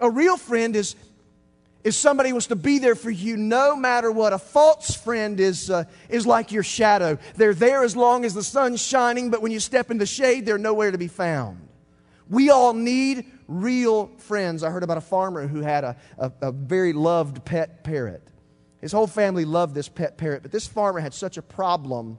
A 0.00 0.10
real 0.10 0.36
friend 0.36 0.74
is, 0.74 0.96
is 1.84 1.96
somebody 1.96 2.30
who 2.30 2.34
wants 2.34 2.48
to 2.48 2.56
be 2.56 2.78
there 2.78 2.96
for 2.96 3.10
you 3.10 3.36
no 3.36 3.76
matter 3.76 4.10
what. 4.10 4.32
A 4.32 4.38
false 4.38 4.96
friend 4.96 5.38
is, 5.38 5.70
uh, 5.70 5.84
is 6.08 6.26
like 6.26 6.50
your 6.50 6.64
shadow. 6.64 7.18
They're 7.36 7.54
there 7.54 7.84
as 7.84 7.94
long 7.94 8.24
as 8.24 8.34
the 8.34 8.42
sun's 8.42 8.82
shining, 8.82 9.30
but 9.30 9.40
when 9.40 9.52
you 9.52 9.60
step 9.60 9.90
in 9.90 9.98
the 9.98 10.06
shade, 10.06 10.46
they're 10.46 10.58
nowhere 10.58 10.90
to 10.90 10.98
be 10.98 11.08
found. 11.08 11.68
We 12.28 12.50
all 12.50 12.72
need 12.72 13.26
real 13.48 14.06
friends. 14.18 14.62
I 14.62 14.70
heard 14.70 14.82
about 14.82 14.98
a 14.98 15.02
farmer 15.02 15.46
who 15.46 15.60
had 15.60 15.84
a, 15.84 15.96
a, 16.18 16.32
a, 16.42 16.52
very 16.52 16.92
loved 16.92 17.44
pet 17.44 17.84
parrot. 17.84 18.22
His 18.80 18.92
whole 18.92 19.06
family 19.06 19.44
loved 19.44 19.74
this 19.74 19.88
pet 19.88 20.18
parrot, 20.18 20.42
but 20.42 20.52
this 20.52 20.66
farmer 20.66 21.00
had 21.00 21.14
such 21.14 21.36
a 21.36 21.42
problem 21.42 22.18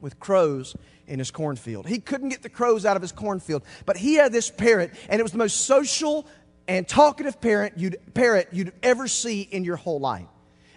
with 0.00 0.18
crows 0.20 0.76
in 1.06 1.18
his 1.18 1.30
cornfield. 1.30 1.86
He 1.86 1.98
couldn't 1.98 2.28
get 2.28 2.42
the 2.42 2.48
crows 2.48 2.86
out 2.86 2.96
of 2.96 3.02
his 3.02 3.12
cornfield, 3.12 3.62
but 3.84 3.96
he 3.96 4.14
had 4.14 4.32
this 4.32 4.50
parrot, 4.50 4.92
and 5.08 5.18
it 5.18 5.22
was 5.22 5.32
the 5.32 5.38
most 5.38 5.66
social 5.66 6.26
and 6.66 6.86
talkative 6.86 7.40
parrot 7.40 7.74
you'd, 7.76 7.96
parrot 8.14 8.48
you'd 8.52 8.72
ever 8.82 9.08
see 9.08 9.42
in 9.42 9.64
your 9.64 9.76
whole 9.76 10.00
life. 10.00 10.26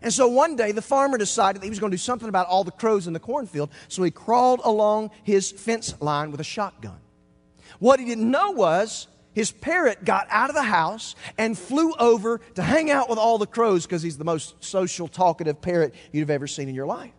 And 0.02 0.12
so 0.12 0.28
one 0.28 0.56
day 0.56 0.72
the 0.72 0.82
farmer 0.82 1.18
decided 1.18 1.62
that 1.62 1.66
he 1.66 1.70
was 1.70 1.80
going 1.80 1.92
to 1.92 1.98
do 1.98 2.02
something 2.02 2.30
about 2.30 2.48
all 2.48 2.64
the 2.64 2.72
crows 2.72 3.08
in 3.08 3.14
the 3.14 3.20
cornfield, 3.20 3.70
so 3.88 4.02
he 4.02 4.10
crawled 4.10 4.62
along 4.64 5.12
his 5.24 5.52
fence 5.52 5.94
line 6.02 6.32
with 6.32 6.40
a 6.40 6.46
shotgun. 6.46 7.00
What 7.80 8.00
he 8.00 8.06
didn't 8.06 8.30
know 8.30 8.52
was 8.52 9.08
his 9.34 9.52
parrot 9.52 10.04
got 10.04 10.28
out 10.30 10.50
of 10.50 10.56
the 10.56 10.64
house 10.64 11.16
and 11.38 11.58
flew 11.58 11.94
over 11.94 12.40
to 12.56 12.62
hang 12.62 12.92
out 12.92 13.10
with 13.10 13.18
all 13.18 13.38
the 13.38 13.48
crows 13.48 13.86
because 13.86 14.02
he's 14.02 14.18
the 14.18 14.26
most 14.26 14.62
social, 14.64 15.08
talkative 15.08 15.62
parrot 15.62 15.94
you'd 16.12 16.22
have 16.22 16.30
ever 16.30 16.48
seen 16.48 16.68
in 16.68 16.76
your 16.76 16.86
life. 16.86 17.14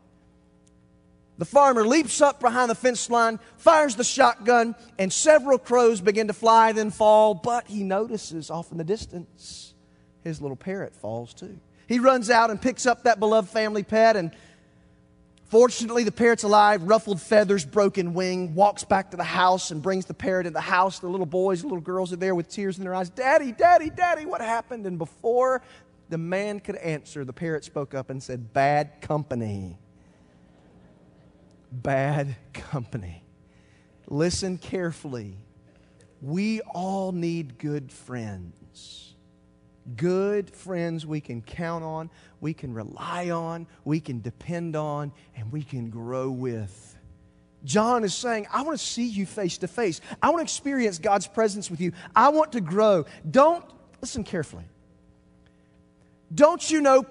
The 1.39 1.47
farmer 1.47 1.87
leaps 1.87 2.21
up 2.21 2.41
behind 2.41 2.71
the 2.71 2.75
fence 2.75 3.09
line, 3.09 3.41
fires 3.57 3.97
the 3.97 4.05
shotgun, 4.05 4.75
and 4.99 5.13
several 5.13 5.59
crows 5.59 6.01
begin 6.01 6.27
to 6.29 6.35
fly, 6.35 6.73
then 6.73 6.91
fall. 6.91 7.35
But 7.35 7.67
he 7.67 7.83
notices 7.83 8.51
off 8.51 8.71
in 8.71 8.79
the 8.79 8.85
distance 8.85 9.75
his 10.23 10.41
little 10.41 10.57
parrot 10.57 10.95
falls 10.95 11.33
too. 11.35 11.59
He 11.89 11.99
runs 11.99 12.31
out 12.31 12.51
and 12.51 12.61
picks 12.61 12.87
up 12.87 13.05
that 13.05 13.19
beloved 13.19 13.49
family 13.49 13.83
pet 13.83 14.17
and 14.17 14.31
Fortunately, 15.53 16.03
the 16.03 16.11
parrot's 16.11 16.45
alive, 16.45 16.83
ruffled 16.85 17.21
feathers, 17.21 17.67
broken 17.67 18.15
wing, 18.15 18.55
walks 18.55 18.85
back 18.85 19.11
to 19.11 19.19
the 19.19 19.23
house 19.23 19.71
and 19.71 19.83
brings 19.83 20.07
the 20.07 20.15
parrot 20.15 20.47
in 20.47 20.55
the 20.55 20.63
house. 20.63 20.99
The 20.99 21.09
little 21.09 21.27
boys, 21.27 21.61
the 21.61 21.67
little 21.67 21.83
girls 21.83 22.11
are 22.11 22.17
there 22.17 22.35
with 22.35 22.49
tears 22.49 22.79
in 22.79 22.85
their 22.85 22.95
eyes. 22.95 23.11
Daddy, 23.11 23.53
daddy, 23.53 23.91
daddy, 23.91 24.25
what 24.25 24.41
happened? 24.41 24.87
And 24.87 24.97
before 24.97 25.61
the 26.09 26.17
man 26.17 26.59
could 26.59 26.77
answer, 26.77 27.23
the 27.27 27.35
parrot 27.35 27.67
spoke 27.67 27.93
up 27.93 28.09
and 28.09 28.23
said, 28.23 28.55
Bad 28.55 29.03
company. 29.03 29.77
Bad 31.71 32.35
company. 32.55 33.23
Listen 34.07 34.57
carefully. 34.57 35.37
We 36.23 36.63
all 36.63 37.13
need 37.13 37.59
good 37.59 37.93
friends 37.93 39.12
good 39.97 40.51
friends 40.51 41.07
we 41.07 41.21
can 41.21 41.43
count 41.43 41.85
on, 41.85 42.11
we 42.41 42.55
can 42.55 42.73
rely 42.73 43.31
on, 43.31 43.67
we 43.85 44.01
can 44.01 44.21
depend 44.21 44.77
on, 44.77 45.13
and 45.37 45.51
we 45.53 45.63
can 45.63 45.91
grow 45.91 46.31
with. 46.31 46.97
John 47.65 48.05
is 48.05 48.15
saying, 48.15 48.47
I 48.53 48.63
want 48.63 48.79
to 48.79 48.85
see 48.85 49.07
you 49.07 49.27
face 49.27 49.59
to 49.59 49.69
face. 49.69 50.01
I 50.21 50.31
want 50.31 50.39
to 50.41 50.43
experience 50.43 50.99
God's 50.99 51.27
presence 51.27 51.71
with 51.71 51.81
you. 51.81 51.93
I 52.15 52.31
want 52.31 52.53
to 52.53 52.61
grow. 52.61 53.05
Don't, 53.29 53.65
listen 54.01 54.25
carefully. 54.25 54.65
Don't 56.35 56.69
you 56.71 56.81
know 56.81 57.07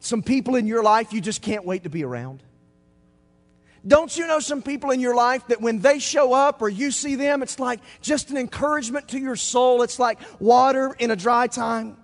some 0.00 0.22
people 0.22 0.56
in 0.56 0.66
your 0.66 0.82
life 0.82 1.12
you 1.12 1.20
just 1.20 1.42
can't 1.42 1.64
wait 1.64 1.84
to 1.84 1.90
be 1.90 2.04
around? 2.04 2.42
Don't 3.86 4.16
you 4.16 4.26
know 4.26 4.38
some 4.38 4.62
people 4.62 4.90
in 4.90 5.00
your 5.00 5.14
life 5.14 5.46
that 5.48 5.60
when 5.60 5.80
they 5.80 5.98
show 5.98 6.32
up 6.32 6.62
or 6.62 6.68
you 6.68 6.90
see 6.92 7.16
them, 7.16 7.42
it's 7.42 7.58
like 7.58 7.80
just 8.00 8.30
an 8.30 8.36
encouragement 8.36 9.08
to 9.08 9.18
your 9.18 9.34
soul? 9.34 9.82
It's 9.82 9.98
like 9.98 10.20
water 10.40 10.94
in 10.98 11.10
a 11.10 11.16
dry 11.16 11.48
time. 11.48 11.96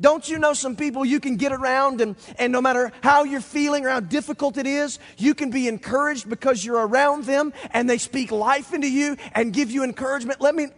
Don't 0.00 0.28
you 0.28 0.38
know 0.38 0.54
some 0.54 0.76
people 0.76 1.04
you 1.04 1.20
can 1.20 1.36
get 1.36 1.52
around 1.52 2.00
and, 2.00 2.16
and 2.38 2.52
no 2.52 2.60
matter 2.60 2.90
how 3.02 3.24
you're 3.24 3.40
feeling 3.40 3.86
or 3.86 3.90
how 3.90 4.00
difficult 4.00 4.56
it 4.56 4.66
is, 4.66 4.98
you 5.18 5.34
can 5.34 5.50
be 5.50 5.68
encouraged 5.68 6.28
because 6.28 6.64
you're 6.64 6.86
around 6.86 7.24
them 7.24 7.52
and 7.70 7.88
they 7.88 7.98
speak 7.98 8.30
life 8.30 8.72
into 8.72 8.90
you 8.90 9.16
and 9.32 9.52
give 9.52 9.70
you 9.70 9.84
encouragement? 9.84 10.40
Let 10.40 10.54
me, 10.54 10.68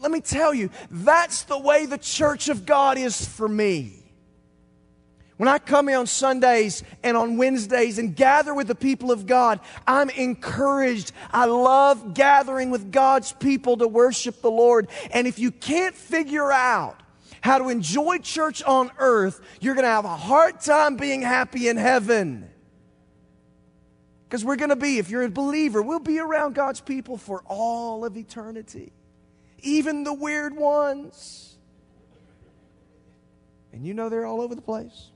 let 0.00 0.10
me 0.10 0.20
tell 0.20 0.52
you, 0.52 0.70
that's 0.90 1.44
the 1.44 1.58
way 1.58 1.86
the 1.86 1.98
church 1.98 2.48
of 2.48 2.66
God 2.66 2.98
is 2.98 3.24
for 3.24 3.48
me. 3.48 4.02
When 5.36 5.48
I 5.48 5.58
come 5.58 5.88
here 5.88 5.98
on 5.98 6.06
Sundays 6.06 6.82
and 7.02 7.14
on 7.14 7.36
Wednesdays 7.36 7.98
and 7.98 8.16
gather 8.16 8.54
with 8.54 8.68
the 8.68 8.74
people 8.74 9.10
of 9.10 9.26
God, 9.26 9.60
I'm 9.86 10.08
encouraged. 10.10 11.12
I 11.30 11.44
love 11.44 12.14
gathering 12.14 12.70
with 12.70 12.90
God's 12.90 13.32
people 13.32 13.76
to 13.78 13.86
worship 13.86 14.40
the 14.40 14.50
Lord. 14.50 14.88
And 15.10 15.26
if 15.26 15.38
you 15.38 15.50
can't 15.50 15.94
figure 15.94 16.50
out 16.50 17.02
how 17.40 17.58
to 17.58 17.68
enjoy 17.68 18.18
church 18.18 18.62
on 18.62 18.90
earth, 18.98 19.40
you're 19.60 19.74
going 19.74 19.84
to 19.84 19.90
have 19.90 20.04
a 20.04 20.16
hard 20.16 20.60
time 20.60 20.96
being 20.96 21.22
happy 21.22 21.68
in 21.68 21.76
heaven. 21.76 22.48
Because 24.28 24.44
we're 24.44 24.56
going 24.56 24.70
to 24.70 24.76
be, 24.76 24.98
if 24.98 25.08
you're 25.08 25.22
a 25.22 25.30
believer, 25.30 25.80
we'll 25.82 26.00
be 26.00 26.18
around 26.18 26.54
God's 26.54 26.80
people 26.80 27.16
for 27.16 27.42
all 27.46 28.04
of 28.04 28.16
eternity, 28.16 28.92
even 29.60 30.02
the 30.02 30.14
weird 30.14 30.56
ones. 30.56 31.56
And 33.72 33.86
you 33.86 33.94
know 33.94 34.08
they're 34.08 34.26
all 34.26 34.40
over 34.40 34.54
the 34.54 34.62
place. 34.62 35.10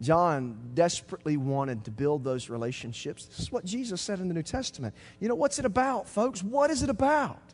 John 0.00 0.70
desperately 0.74 1.36
wanted 1.36 1.84
to 1.84 1.90
build 1.90 2.22
those 2.24 2.48
relationships. 2.48 3.26
This 3.26 3.40
is 3.40 3.52
what 3.52 3.64
Jesus 3.64 4.00
said 4.00 4.20
in 4.20 4.28
the 4.28 4.34
New 4.34 4.42
Testament. 4.42 4.94
You 5.20 5.28
know, 5.28 5.34
what's 5.34 5.58
it 5.58 5.64
about, 5.64 6.08
folks? 6.08 6.42
What 6.42 6.70
is 6.70 6.82
it 6.82 6.90
about? 6.90 7.47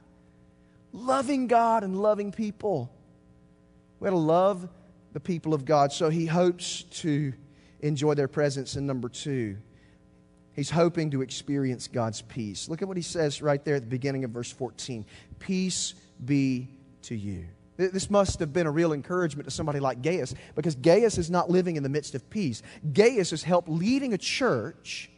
Loving 0.95 1.49
God 1.49 1.83
and 1.83 2.01
loving 2.01 2.31
people. 2.31 2.89
We 3.99 4.07
got 4.07 4.13
to 4.13 4.17
love 4.17 4.69
the 5.13 5.19
people 5.19 5.53
of 5.53 5.65
God. 5.65 5.93
So 5.93 6.09
he 6.09 6.25
hopes 6.25 6.85
to 6.85 7.33
enjoy 7.81 8.15
their 8.15 8.29
presence. 8.29 8.77
And 8.77 8.87
number 8.87 9.09
two, 9.09 9.57
he's 10.53 10.71
hoping 10.71 11.11
to 11.11 11.21
experience 11.23 11.89
God's 11.89 12.23
peace. 12.23 12.69
Look 12.69 12.81
at 12.81 12.87
what 12.87 12.97
he 12.97 13.03
says 13.03 13.43
right 13.43 13.63
there 13.65 13.75
at 13.75 13.83
the 13.83 13.89
beginning 13.89 14.23
of 14.23 14.31
verse 14.31 14.53
14 14.53 15.05
Peace 15.41 15.95
be 16.25 16.69
to 17.03 17.17
you. 17.17 17.47
This 17.77 18.09
must 18.09 18.39
have 18.39 18.53
been 18.53 18.69
a 18.69 18.71
real 18.71 18.93
encouragement 18.93 19.49
to 19.49 19.51
somebody 19.51 19.81
like 19.81 20.01
Gaius 20.01 20.33
because 20.55 20.77
Gaius 20.77 21.19
is 21.19 21.29
not 21.29 21.51
living 21.51 21.75
in 21.75 21.83
the 21.83 21.89
midst 21.89 22.15
of 22.15 22.31
peace. 22.31 22.63
Gaius 22.93 23.31
has 23.31 23.43
helped 23.43 23.69
leading 23.69 24.13
a 24.13 24.19
church. 24.19 25.11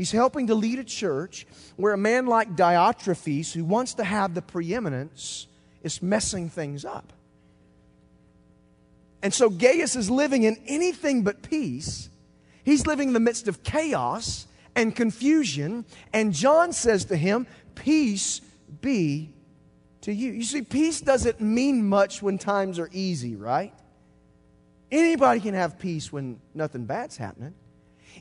He's 0.00 0.12
helping 0.12 0.46
to 0.46 0.54
lead 0.54 0.78
a 0.78 0.84
church 0.84 1.46
where 1.76 1.92
a 1.92 1.98
man 1.98 2.24
like 2.24 2.56
Diotrephes, 2.56 3.52
who 3.52 3.66
wants 3.66 3.92
to 3.92 4.02
have 4.02 4.32
the 4.32 4.40
preeminence, 4.40 5.46
is 5.82 6.00
messing 6.00 6.48
things 6.48 6.86
up. 6.86 7.12
And 9.20 9.34
so 9.34 9.50
Gaius 9.50 9.96
is 9.96 10.08
living 10.08 10.44
in 10.44 10.58
anything 10.66 11.22
but 11.22 11.42
peace. 11.42 12.08
He's 12.64 12.86
living 12.86 13.08
in 13.08 13.12
the 13.12 13.20
midst 13.20 13.46
of 13.46 13.62
chaos 13.62 14.46
and 14.74 14.96
confusion. 14.96 15.84
And 16.14 16.32
John 16.32 16.72
says 16.72 17.04
to 17.04 17.16
him, 17.18 17.46
Peace 17.74 18.40
be 18.80 19.34
to 20.00 20.14
you. 20.14 20.32
You 20.32 20.44
see, 20.44 20.62
peace 20.62 21.02
doesn't 21.02 21.42
mean 21.42 21.86
much 21.86 22.22
when 22.22 22.38
times 22.38 22.78
are 22.78 22.88
easy, 22.90 23.36
right? 23.36 23.74
Anybody 24.90 25.40
can 25.40 25.52
have 25.52 25.78
peace 25.78 26.10
when 26.10 26.40
nothing 26.54 26.86
bad's 26.86 27.18
happening. 27.18 27.52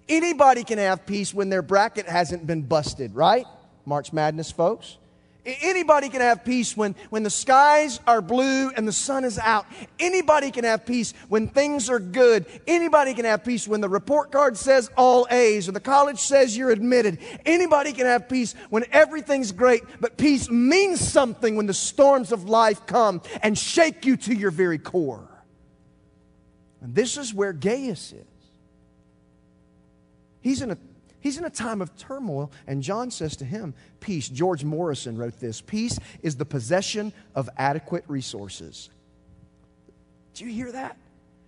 Anybody 0.08 0.64
can 0.64 0.78
have 0.78 1.06
peace 1.06 1.34
when 1.34 1.50
their 1.50 1.62
bracket 1.62 2.08
hasn't 2.08 2.48
been 2.48 2.64
busted, 2.64 3.16
right? 3.16 3.46
March 3.86 4.14
Madness, 4.14 4.52
folks. 4.52 4.98
Anybody 5.46 6.10
can 6.10 6.22
have 6.22 6.44
peace 6.44 6.76
when, 6.76 6.96
when 7.10 7.24
the 7.24 7.30
skies 7.30 8.00
are 8.06 8.22
blue 8.22 8.70
and 8.72 8.88
the 8.88 8.92
sun 8.92 9.24
is 9.24 9.40
out. 9.40 9.66
Anybody 9.98 10.52
can 10.52 10.66
have 10.66 10.86
peace 10.86 11.14
when 11.30 11.48
things 11.48 11.90
are 11.90 12.00
good. 12.00 12.46
Anybody 12.68 13.14
can 13.14 13.26
have 13.26 13.44
peace 13.44 13.68
when 13.68 13.80
the 13.82 13.90
report 13.90 14.32
card 14.32 14.58
says 14.58 14.92
all 14.98 15.28
A's 15.32 15.70
or 15.70 15.72
the 15.72 15.80
college 15.80 16.20
says 16.20 16.58
you're 16.58 16.72
admitted. 16.72 17.20
Anybody 17.46 17.94
can 17.94 18.06
have 18.06 18.28
peace 18.28 18.54
when 18.70 18.86
everything's 18.92 19.52
great. 19.52 19.82
But 20.00 20.18
peace 20.18 20.50
means 20.50 21.00
something 21.00 21.56
when 21.56 21.68
the 21.68 21.74
storms 21.74 22.32
of 22.32 22.50
life 22.50 22.86
come 22.86 23.22
and 23.42 23.58
shake 23.58 24.06
you 24.06 24.18
to 24.18 24.34
your 24.34 24.52
very 24.52 24.78
core. 24.78 25.28
And 26.82 26.94
this 26.94 27.18
is 27.18 27.34
where 27.34 27.54
Gaius 27.54 28.12
is. 28.12 28.29
He's 30.42 30.62
in 30.62 30.72
a 30.72 30.78
He's 31.22 31.38
in 31.38 31.44
a 31.44 31.50
time 31.50 31.82
of 31.82 31.98
turmoil, 31.98 32.52
and 32.66 32.82
John 32.82 33.12
says 33.12 33.36
to 33.38 33.46
him, 33.46 33.74
Peace. 34.00 34.30
George 34.30 34.64
Morrison 34.64 35.18
wrote 35.18 35.40
this 35.40 35.62
Peace 35.62 36.00
is 36.22 36.38
the 36.38 36.46
possession 36.46 37.12
of 37.36 37.50
adequate 37.58 38.06
resources. 38.08 38.90
Do 40.34 40.46
you 40.46 40.52
hear 40.52 40.72
that? 40.72 40.98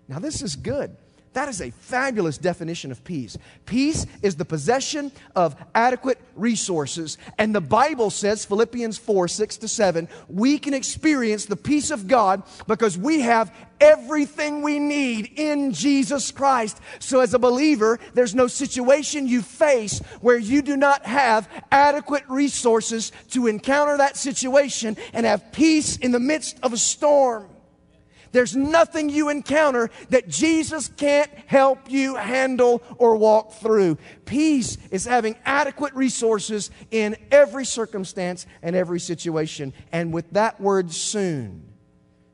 Now, 0.08 0.20
this 0.20 0.42
is 0.42 0.58
good. 0.58 0.96
That 1.34 1.48
is 1.48 1.62
a 1.62 1.72
fabulous 1.72 2.38
definition 2.38 2.92
of 2.92 3.06
peace. 3.06 3.38
Peace 3.66 4.06
is 4.22 4.36
the 4.36 4.44
possession 4.44 5.14
of 5.34 5.56
adequate 5.74 6.20
resources. 6.36 7.18
And 7.38 7.56
the 7.56 7.62
Bible 7.62 8.10
says, 8.10 8.44
Philippians 8.44 8.98
4 8.98 9.30
6 9.30 9.58
to 9.58 9.68
7, 9.70 10.10
we 10.28 10.60
can 10.60 10.74
experience 10.74 11.46
the 11.46 11.56
peace 11.56 11.90
of 11.90 12.10
God 12.10 12.44
because 12.68 12.98
we 12.98 13.22
have 13.22 13.54
everything 13.80 14.62
we 14.62 14.78
need 14.78 15.32
in 15.38 15.72
Jesus 15.72 16.32
Christ. 16.32 16.82
So, 17.00 17.22
as 17.22 17.34
a 17.34 17.40
believer, 17.40 18.00
there's 18.14 18.36
no 18.36 18.48
situation 18.48 19.26
you 19.26 19.42
face 19.42 20.00
where 20.20 20.38
you 20.38 20.62
do 20.62 20.76
not 20.76 21.06
have 21.06 21.48
adequate 21.72 22.24
resources 22.28 23.14
to 23.30 23.48
encounter 23.48 23.96
that 23.98 24.18
situation 24.18 24.98
and 25.14 25.26
have 25.26 25.54
peace 25.54 25.96
in 25.96 26.12
the 26.12 26.20
midst 26.20 26.60
of 26.62 26.74
a 26.74 26.78
storm. 26.78 27.51
There's 28.32 28.56
nothing 28.56 29.10
you 29.10 29.30
encounter 29.30 29.90
that 30.10 30.28
Jesus 30.28 30.88
can't 30.88 31.32
help 31.48 31.90
you 31.90 32.16
handle 32.16 32.82
or 32.98 33.16
walk 33.16 33.54
through. 33.54 33.98
Peace 34.26 34.78
is 34.90 35.06
having 35.06 35.36
adequate 35.46 35.94
resources 35.94 36.72
in 36.92 37.16
every 37.32 37.66
circumstance 37.66 38.46
and 38.62 38.76
every 38.76 39.00
situation. 39.00 39.74
And 39.92 40.14
with 40.14 40.30
that 40.32 40.62
word 40.62 40.92
soon, 40.92 41.72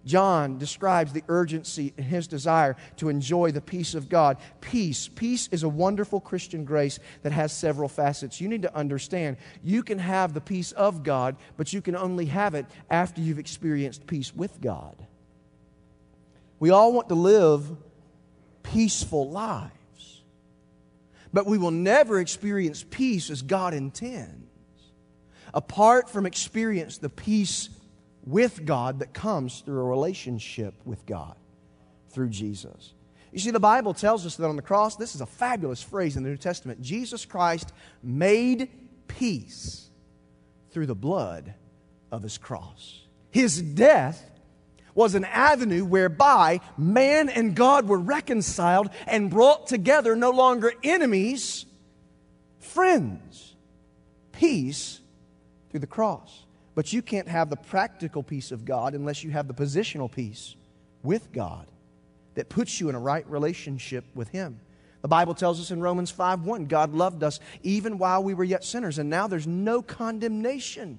John 0.06 0.58
describes 0.58 1.12
the 1.12 1.24
urgency 1.28 1.94
in 1.98 2.04
his 2.06 2.28
desire 2.28 2.78
to 2.96 3.10
enjoy 3.10 3.52
the 3.52 3.60
peace 3.60 3.94
of 3.94 4.08
God. 4.08 4.38
Peace. 4.62 5.10
Peace 5.10 5.50
is 5.52 5.64
a 5.64 5.70
wonderful 5.70 6.22
Christian 6.22 6.64
grace 6.64 6.98
that 7.24 7.34
has 7.34 7.52
several 7.52 7.90
facets. 7.90 8.40
You 8.40 8.48
need 8.48 8.62
to 8.62 8.74
understand 8.74 9.36
you 9.62 9.84
can 9.84 10.00
have 10.00 10.34
the 10.34 10.42
peace 10.42 10.72
of 10.72 11.04
God, 11.04 11.36
but 11.58 11.74
you 11.74 11.82
can 11.82 11.96
only 11.96 12.26
have 12.28 12.56
it 12.56 12.66
after 12.90 13.20
you've 13.20 13.38
experienced 13.38 14.08
peace 14.08 14.34
with 14.34 14.62
God. 14.62 14.96
We 16.60 16.70
all 16.72 16.94
want 16.94 17.10
to 17.10 17.16
live 17.16 17.66
peaceful 18.64 19.30
lives, 19.30 20.22
but 21.32 21.46
we 21.46 21.58
will 21.58 21.72
never 21.72 22.20
experience 22.20 22.84
peace 22.90 23.30
as 23.30 23.42
God 23.42 23.74
intends 23.74 24.48
apart 25.54 26.10
from 26.10 26.26
experience 26.26 26.98
the 26.98 27.10
peace 27.10 27.70
with 28.24 28.66
God 28.66 29.00
that 29.00 29.14
comes 29.14 29.62
through 29.62 29.80
a 29.80 29.86
relationship 29.86 30.74
with 30.86 31.06
God 31.06 31.36
through 32.10 32.30
Jesus. 32.30 32.94
You 33.32 33.40
see, 33.40 33.52
the 33.52 33.60
Bible 33.60 33.94
tells 33.94 34.26
us 34.26 34.36
that 34.36 34.48
on 34.48 34.56
the 34.56 34.62
cross, 34.62 34.96
this 34.96 35.16
is 35.16 35.22
a 35.22 35.26
fabulous 35.26 35.82
phrase 35.82 36.16
in 36.16 36.24
the 36.24 36.30
New 36.30 36.38
Testament 36.38 36.82
Jesus 36.82 37.26
Christ 37.26 37.72
made 38.04 38.70
peace 39.08 39.90
through 40.72 40.86
the 40.86 40.96
blood 40.96 41.54
of 42.12 42.24
his 42.24 42.38
cross. 42.38 43.02
His 43.32 43.62
death 43.62 44.30
was 44.98 45.14
an 45.14 45.26
avenue 45.26 45.86
whereby 45.86 46.60
man 46.76 47.30
and 47.30 47.56
God 47.56 47.88
were 47.88 48.00
reconciled 48.00 48.90
and 49.06 49.30
brought 49.30 49.68
together, 49.68 50.16
no 50.16 50.32
longer 50.32 50.74
enemies, 50.84 51.68
friends. 52.58 53.56
Peace 54.32 55.00
through 55.70 55.82
the 55.82 55.88
cross. 55.88 56.46
But 56.74 56.92
you 56.94 57.04
can't 57.04 57.28
have 57.28 57.52
the 57.52 57.56
practical 57.56 58.24
peace 58.24 58.52
of 58.52 58.66
God 58.66 58.96
unless 58.96 59.24
you 59.24 59.30
have 59.30 59.48
the 59.48 59.54
positional 59.54 60.12
peace 60.12 60.56
with 61.04 61.32
God 61.32 61.68
that 62.34 62.50
puts 62.50 62.80
you 62.80 62.90
in 62.90 62.96
a 62.96 63.00
right 63.00 63.28
relationship 63.30 64.04
with 64.16 64.30
Him. 64.30 64.60
The 65.04 65.08
Bible 65.08 65.36
tells 65.36 65.62
us 65.62 65.70
in 65.70 65.80
Romans 65.80 66.10
5 66.10 66.44
1, 66.44 66.66
God 66.66 66.94
loved 66.96 67.22
us 67.22 67.40
even 67.62 68.00
while 68.00 68.24
we 68.24 68.34
were 68.34 68.44
yet 68.44 68.64
sinners, 68.64 68.98
and 68.98 69.12
now 69.12 69.28
there's 69.28 69.46
no 69.46 69.84
condemnation 69.84 70.98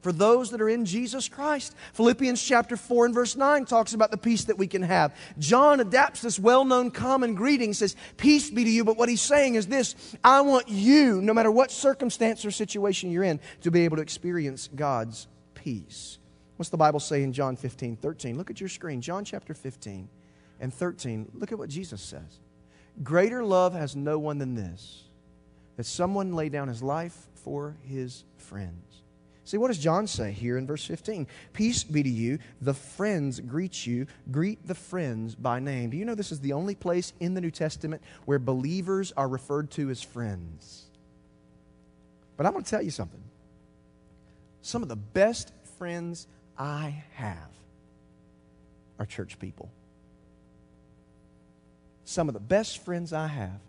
for 0.00 0.12
those 0.12 0.50
that 0.50 0.60
are 0.60 0.68
in 0.68 0.84
Jesus 0.84 1.28
Christ. 1.28 1.74
Philippians 1.94 2.42
chapter 2.42 2.76
4 2.76 3.06
and 3.06 3.14
verse 3.14 3.36
9 3.36 3.64
talks 3.64 3.92
about 3.92 4.10
the 4.10 4.16
peace 4.16 4.44
that 4.44 4.58
we 4.58 4.66
can 4.66 4.82
have. 4.82 5.14
John 5.38 5.80
adapts 5.80 6.22
this 6.22 6.38
well 6.38 6.64
known 6.64 6.90
common 6.90 7.34
greeting, 7.34 7.72
says, 7.72 7.96
Peace 8.16 8.50
be 8.50 8.64
to 8.64 8.70
you. 8.70 8.84
But 8.84 8.96
what 8.96 9.08
he's 9.08 9.20
saying 9.20 9.56
is 9.56 9.66
this 9.66 9.94
I 10.22 10.42
want 10.42 10.68
you, 10.68 11.20
no 11.20 11.34
matter 11.34 11.50
what 11.50 11.70
circumstance 11.70 12.44
or 12.44 12.50
situation 12.50 13.10
you're 13.10 13.24
in, 13.24 13.40
to 13.62 13.70
be 13.70 13.84
able 13.84 13.96
to 13.96 14.02
experience 14.02 14.68
God's 14.74 15.26
peace. 15.54 16.18
What's 16.56 16.70
the 16.70 16.76
Bible 16.76 17.00
say 17.00 17.22
in 17.22 17.32
John 17.32 17.56
15, 17.56 17.96
13? 17.96 18.38
Look 18.38 18.50
at 18.50 18.60
your 18.60 18.68
screen. 18.68 19.00
John 19.00 19.24
chapter 19.24 19.52
15 19.52 20.08
and 20.60 20.72
13. 20.72 21.32
Look 21.34 21.52
at 21.52 21.58
what 21.58 21.68
Jesus 21.68 22.00
says. 22.00 22.40
Greater 23.02 23.44
love 23.44 23.74
has 23.74 23.94
no 23.94 24.18
one 24.18 24.38
than 24.38 24.54
this, 24.54 25.04
that 25.76 25.84
someone 25.84 26.32
lay 26.32 26.48
down 26.48 26.68
his 26.68 26.82
life 26.82 27.28
for 27.34 27.76
his 27.82 28.24
friends. 28.38 28.85
See, 29.46 29.58
what 29.58 29.68
does 29.68 29.78
John 29.78 30.08
say 30.08 30.32
here 30.32 30.58
in 30.58 30.66
verse 30.66 30.84
15? 30.84 31.28
Peace 31.52 31.84
be 31.84 32.02
to 32.02 32.08
you. 32.08 32.40
The 32.60 32.74
friends 32.74 33.38
greet 33.38 33.86
you. 33.86 34.08
Greet 34.32 34.66
the 34.66 34.74
friends 34.74 35.36
by 35.36 35.60
name. 35.60 35.90
Do 35.90 35.96
you 35.96 36.04
know 36.04 36.16
this 36.16 36.32
is 36.32 36.40
the 36.40 36.52
only 36.52 36.74
place 36.74 37.12
in 37.20 37.34
the 37.34 37.40
New 37.40 37.52
Testament 37.52 38.02
where 38.24 38.40
believers 38.40 39.12
are 39.16 39.28
referred 39.28 39.70
to 39.72 39.88
as 39.88 40.02
friends? 40.02 40.86
But 42.36 42.44
I'm 42.44 42.54
going 42.54 42.64
to 42.64 42.70
tell 42.70 42.82
you 42.82 42.90
something. 42.90 43.22
Some 44.62 44.82
of 44.82 44.88
the 44.88 44.96
best 44.96 45.52
friends 45.78 46.26
I 46.58 47.04
have 47.12 47.52
are 48.98 49.06
church 49.06 49.38
people. 49.38 49.70
Some 52.04 52.26
of 52.26 52.34
the 52.34 52.40
best 52.40 52.84
friends 52.84 53.12
I 53.12 53.28
have 53.28 53.60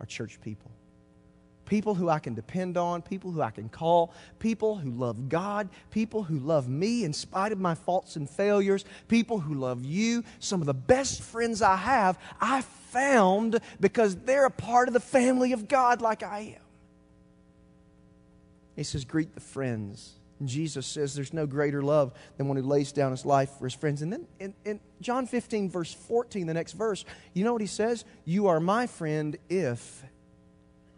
are 0.00 0.06
church 0.06 0.40
people 0.40 0.72
people 1.68 1.94
who 1.94 2.08
I 2.08 2.18
can 2.18 2.34
depend 2.34 2.76
on, 2.76 3.02
people 3.02 3.30
who 3.30 3.42
I 3.42 3.50
can 3.50 3.68
call, 3.68 4.12
people 4.38 4.76
who 4.76 4.90
love 4.90 5.28
God, 5.28 5.68
people 5.90 6.22
who 6.22 6.38
love 6.38 6.68
me 6.68 7.04
in 7.04 7.12
spite 7.12 7.52
of 7.52 7.60
my 7.60 7.74
faults 7.74 8.16
and 8.16 8.28
failures, 8.28 8.84
people 9.06 9.38
who 9.38 9.54
love 9.54 9.84
you. 9.84 10.24
Some 10.40 10.60
of 10.60 10.66
the 10.66 10.74
best 10.74 11.22
friends 11.22 11.62
I 11.62 11.76
have, 11.76 12.18
I 12.40 12.62
found 12.62 13.60
because 13.80 14.16
they're 14.16 14.46
a 14.46 14.50
part 14.50 14.88
of 14.88 14.94
the 14.94 15.00
family 15.00 15.52
of 15.52 15.68
God 15.68 16.00
like 16.00 16.22
I 16.22 16.56
am. 16.56 16.62
He 18.74 18.82
says, 18.82 19.04
Greet 19.04 19.34
the 19.34 19.40
friends. 19.40 20.14
And 20.40 20.48
Jesus 20.48 20.86
says 20.86 21.16
there's 21.16 21.32
no 21.32 21.46
greater 21.46 21.82
love 21.82 22.12
than 22.36 22.46
one 22.46 22.56
who 22.56 22.62
lays 22.62 22.92
down 22.92 23.10
his 23.10 23.26
life 23.26 23.50
for 23.58 23.64
his 23.64 23.74
friends. 23.74 24.02
And 24.02 24.12
then 24.12 24.26
in, 24.38 24.54
in, 24.64 24.80
John 25.00 25.26
15, 25.26 25.68
verse 25.68 25.92
14, 25.92 26.46
the 26.46 26.54
next 26.54 26.74
verse, 26.74 27.04
you 27.34 27.44
know 27.44 27.52
what 27.52 27.60
he 27.60 27.66
says? 27.66 28.04
You 28.24 28.46
are 28.46 28.60
my 28.60 28.86
friend 28.86 29.36
if 29.48 30.04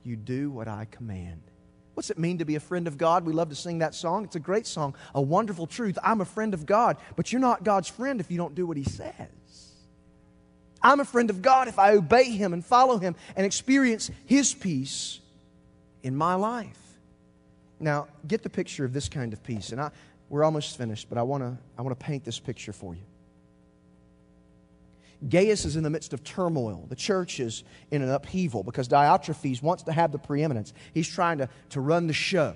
you 0.04 0.16
do 0.16 0.50
what 0.50 0.68
I 0.68 0.86
command. 0.90 1.42
What's 1.94 2.10
it 2.10 2.18
mean 2.18 2.38
to 2.38 2.44
be 2.44 2.54
a 2.54 2.60
friend 2.60 2.86
of 2.86 2.96
God? 2.96 3.24
We 3.24 3.32
love 3.32 3.50
to 3.50 3.54
sing 3.54 3.80
that 3.80 3.94
song. 3.94 4.24
It's 4.24 4.36
a 4.36 4.40
great 4.40 4.66
song, 4.66 4.94
a 5.14 5.20
wonderful 5.20 5.66
truth. 5.66 5.98
I'm 6.02 6.20
a 6.20 6.24
friend 6.24 6.54
of 6.54 6.64
God, 6.64 6.96
but 7.16 7.32
you're 7.32 7.40
not 7.40 7.64
God's 7.64 7.88
friend 7.88 8.20
if 8.20 8.30
you 8.30 8.38
don't 8.38 8.54
do 8.54 8.66
what 8.66 8.76
He 8.76 8.84
says. 8.84 9.14
I'm 10.82 11.00
a 11.00 11.04
friend 11.04 11.28
of 11.28 11.42
God 11.42 11.68
if 11.68 11.78
I 11.78 11.92
obey 11.92 12.30
Him 12.30 12.52
and 12.54 12.64
follow 12.64 12.98
Him 12.98 13.16
and 13.36 13.44
experience 13.44 14.10
His 14.24 14.54
peace 14.54 15.20
in 16.02 16.16
my 16.16 16.36
life. 16.36 16.78
Now, 17.78 18.08
get 18.26 18.42
the 18.42 18.50
picture 18.50 18.84
of 18.84 18.92
this 18.92 19.08
kind 19.08 19.32
of 19.32 19.42
peace. 19.42 19.72
And 19.72 19.80
I, 19.80 19.90
we're 20.28 20.44
almost 20.44 20.78
finished, 20.78 21.08
but 21.08 21.18
I 21.18 21.22
want 21.22 21.42
to 21.42 21.58
I 21.76 21.82
want 21.82 21.98
to 21.98 22.04
paint 22.04 22.24
this 22.24 22.38
picture 22.38 22.72
for 22.72 22.94
you. 22.94 23.02
Gaius 25.28 25.64
is 25.64 25.76
in 25.76 25.82
the 25.82 25.90
midst 25.90 26.12
of 26.12 26.24
turmoil. 26.24 26.86
The 26.88 26.96
church 26.96 27.40
is 27.40 27.62
in 27.90 28.02
an 28.02 28.10
upheaval 28.10 28.62
because 28.62 28.88
Diotrephes 28.88 29.62
wants 29.62 29.82
to 29.84 29.92
have 29.92 30.12
the 30.12 30.18
preeminence. 30.18 30.72
He's 30.94 31.08
trying 31.08 31.38
to, 31.38 31.48
to 31.70 31.80
run 31.80 32.06
the 32.06 32.12
show. 32.12 32.54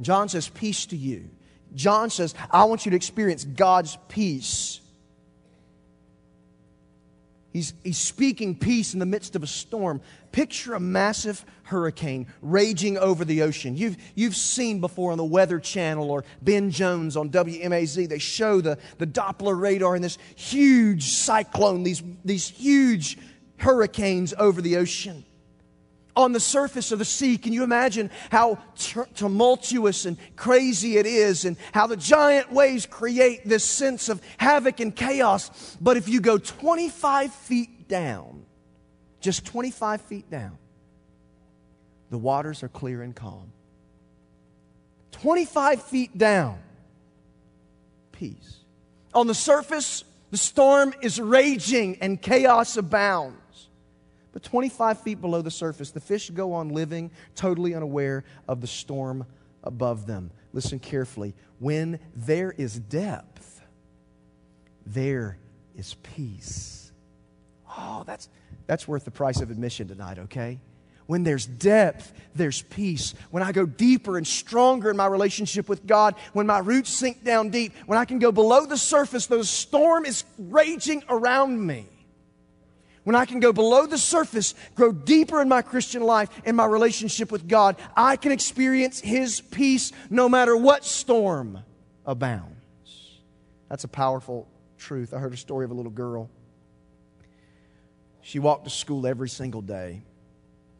John 0.00 0.28
says, 0.28 0.48
Peace 0.48 0.86
to 0.86 0.96
you. 0.96 1.30
John 1.74 2.10
says, 2.10 2.34
I 2.50 2.64
want 2.64 2.86
you 2.86 2.90
to 2.90 2.96
experience 2.96 3.44
God's 3.44 3.98
peace. 4.08 4.80
He's, 7.58 7.74
he's 7.82 7.98
speaking 7.98 8.54
peace 8.54 8.92
in 8.92 9.00
the 9.00 9.06
midst 9.06 9.34
of 9.34 9.42
a 9.42 9.46
storm. 9.48 10.00
Picture 10.30 10.74
a 10.74 10.80
massive 10.80 11.44
hurricane 11.64 12.28
raging 12.40 12.96
over 12.96 13.24
the 13.24 13.42
ocean. 13.42 13.76
You've, 13.76 13.96
you've 14.14 14.36
seen 14.36 14.80
before 14.80 15.10
on 15.10 15.18
the 15.18 15.24
Weather 15.24 15.58
Channel 15.58 16.08
or 16.08 16.22
Ben 16.40 16.70
Jones 16.70 17.16
on 17.16 17.30
WMAZ, 17.30 18.08
they 18.08 18.20
show 18.20 18.60
the, 18.60 18.78
the 18.98 19.08
Doppler 19.08 19.60
radar 19.60 19.96
and 19.96 20.04
this 20.04 20.18
huge 20.36 21.10
cyclone, 21.10 21.82
these, 21.82 22.00
these 22.24 22.48
huge 22.48 23.18
hurricanes 23.56 24.32
over 24.38 24.62
the 24.62 24.76
ocean 24.76 25.24
on 26.18 26.32
the 26.32 26.40
surface 26.40 26.90
of 26.90 26.98
the 26.98 27.04
sea. 27.04 27.38
Can 27.38 27.52
you 27.52 27.62
imagine 27.62 28.10
how 28.30 28.58
tumultuous 29.14 30.04
and 30.04 30.18
crazy 30.34 30.96
it 30.96 31.06
is, 31.06 31.44
and 31.44 31.56
how 31.72 31.86
the 31.86 31.96
giant 31.96 32.52
waves 32.52 32.86
create 32.86 33.48
this 33.48 33.64
sense 33.64 34.08
of 34.08 34.20
havoc 34.36 34.80
and 34.80 34.94
chaos? 34.94 35.76
But 35.80 35.96
if 35.96 36.08
you 36.08 36.20
go 36.20 36.36
25 36.36 37.32
feet 37.32 37.88
down, 37.88 38.44
just 39.20 39.46
25 39.46 40.00
feet 40.02 40.28
down, 40.28 40.58
the 42.10 42.18
waters 42.18 42.64
are 42.64 42.68
clear 42.68 43.00
and 43.00 43.14
calm. 43.14 43.52
25 45.12 45.82
feet 45.84 46.18
down, 46.18 46.58
peace. 48.10 48.56
On 49.14 49.28
the 49.28 49.34
surface, 49.34 50.02
the 50.32 50.36
storm 50.36 50.92
is 51.00 51.20
raging 51.20 51.98
and 52.00 52.20
chaos 52.20 52.76
abounds. 52.76 53.67
But 54.32 54.42
25 54.42 55.00
feet 55.00 55.20
below 55.20 55.42
the 55.42 55.50
surface, 55.50 55.90
the 55.90 56.00
fish 56.00 56.30
go 56.30 56.52
on 56.52 56.68
living, 56.68 57.10
totally 57.34 57.74
unaware 57.74 58.24
of 58.46 58.60
the 58.60 58.66
storm 58.66 59.26
above 59.64 60.06
them. 60.06 60.30
Listen 60.52 60.78
carefully. 60.78 61.34
When 61.58 61.98
there 62.14 62.52
is 62.52 62.78
depth, 62.78 63.62
there 64.86 65.38
is 65.76 65.94
peace. 66.02 66.92
Oh, 67.76 68.02
that's, 68.06 68.28
that's 68.66 68.86
worth 68.86 69.04
the 69.04 69.10
price 69.10 69.40
of 69.40 69.50
admission 69.50 69.88
tonight, 69.88 70.18
okay? 70.18 70.60
When 71.06 71.24
there's 71.24 71.46
depth, 71.46 72.12
there's 72.34 72.62
peace. 72.62 73.14
When 73.30 73.42
I 73.42 73.52
go 73.52 73.64
deeper 73.64 74.18
and 74.18 74.26
stronger 74.26 74.90
in 74.90 74.96
my 74.96 75.06
relationship 75.06 75.68
with 75.68 75.86
God, 75.86 76.14
when 76.34 76.46
my 76.46 76.58
roots 76.58 76.90
sink 76.90 77.24
down 77.24 77.48
deep, 77.48 77.72
when 77.86 77.98
I 77.98 78.04
can 78.04 78.18
go 78.18 78.30
below 78.30 78.66
the 78.66 78.76
surface, 78.76 79.26
though 79.26 79.38
the 79.38 79.44
storm 79.44 80.04
is 80.04 80.24
raging 80.38 81.02
around 81.08 81.66
me 81.66 81.88
when 83.08 83.16
I 83.16 83.24
can 83.24 83.40
go 83.40 83.54
below 83.54 83.86
the 83.86 83.96
surface, 83.96 84.54
grow 84.74 84.92
deeper 84.92 85.40
in 85.40 85.48
my 85.48 85.62
Christian 85.62 86.02
life 86.02 86.28
and 86.44 86.54
my 86.54 86.66
relationship 86.66 87.32
with 87.32 87.48
God, 87.48 87.76
I 87.96 88.16
can 88.16 88.32
experience 88.32 89.00
His 89.00 89.40
peace 89.40 89.92
no 90.10 90.28
matter 90.28 90.54
what 90.54 90.84
storm 90.84 91.60
abounds. 92.04 93.22
That's 93.70 93.84
a 93.84 93.88
powerful 93.88 94.46
truth. 94.76 95.14
I 95.14 95.20
heard 95.20 95.32
a 95.32 95.38
story 95.38 95.64
of 95.64 95.70
a 95.70 95.74
little 95.74 95.90
girl. 95.90 96.28
She 98.20 98.40
walked 98.40 98.64
to 98.64 98.70
school 98.70 99.06
every 99.06 99.30
single 99.30 99.62
day. 99.62 100.02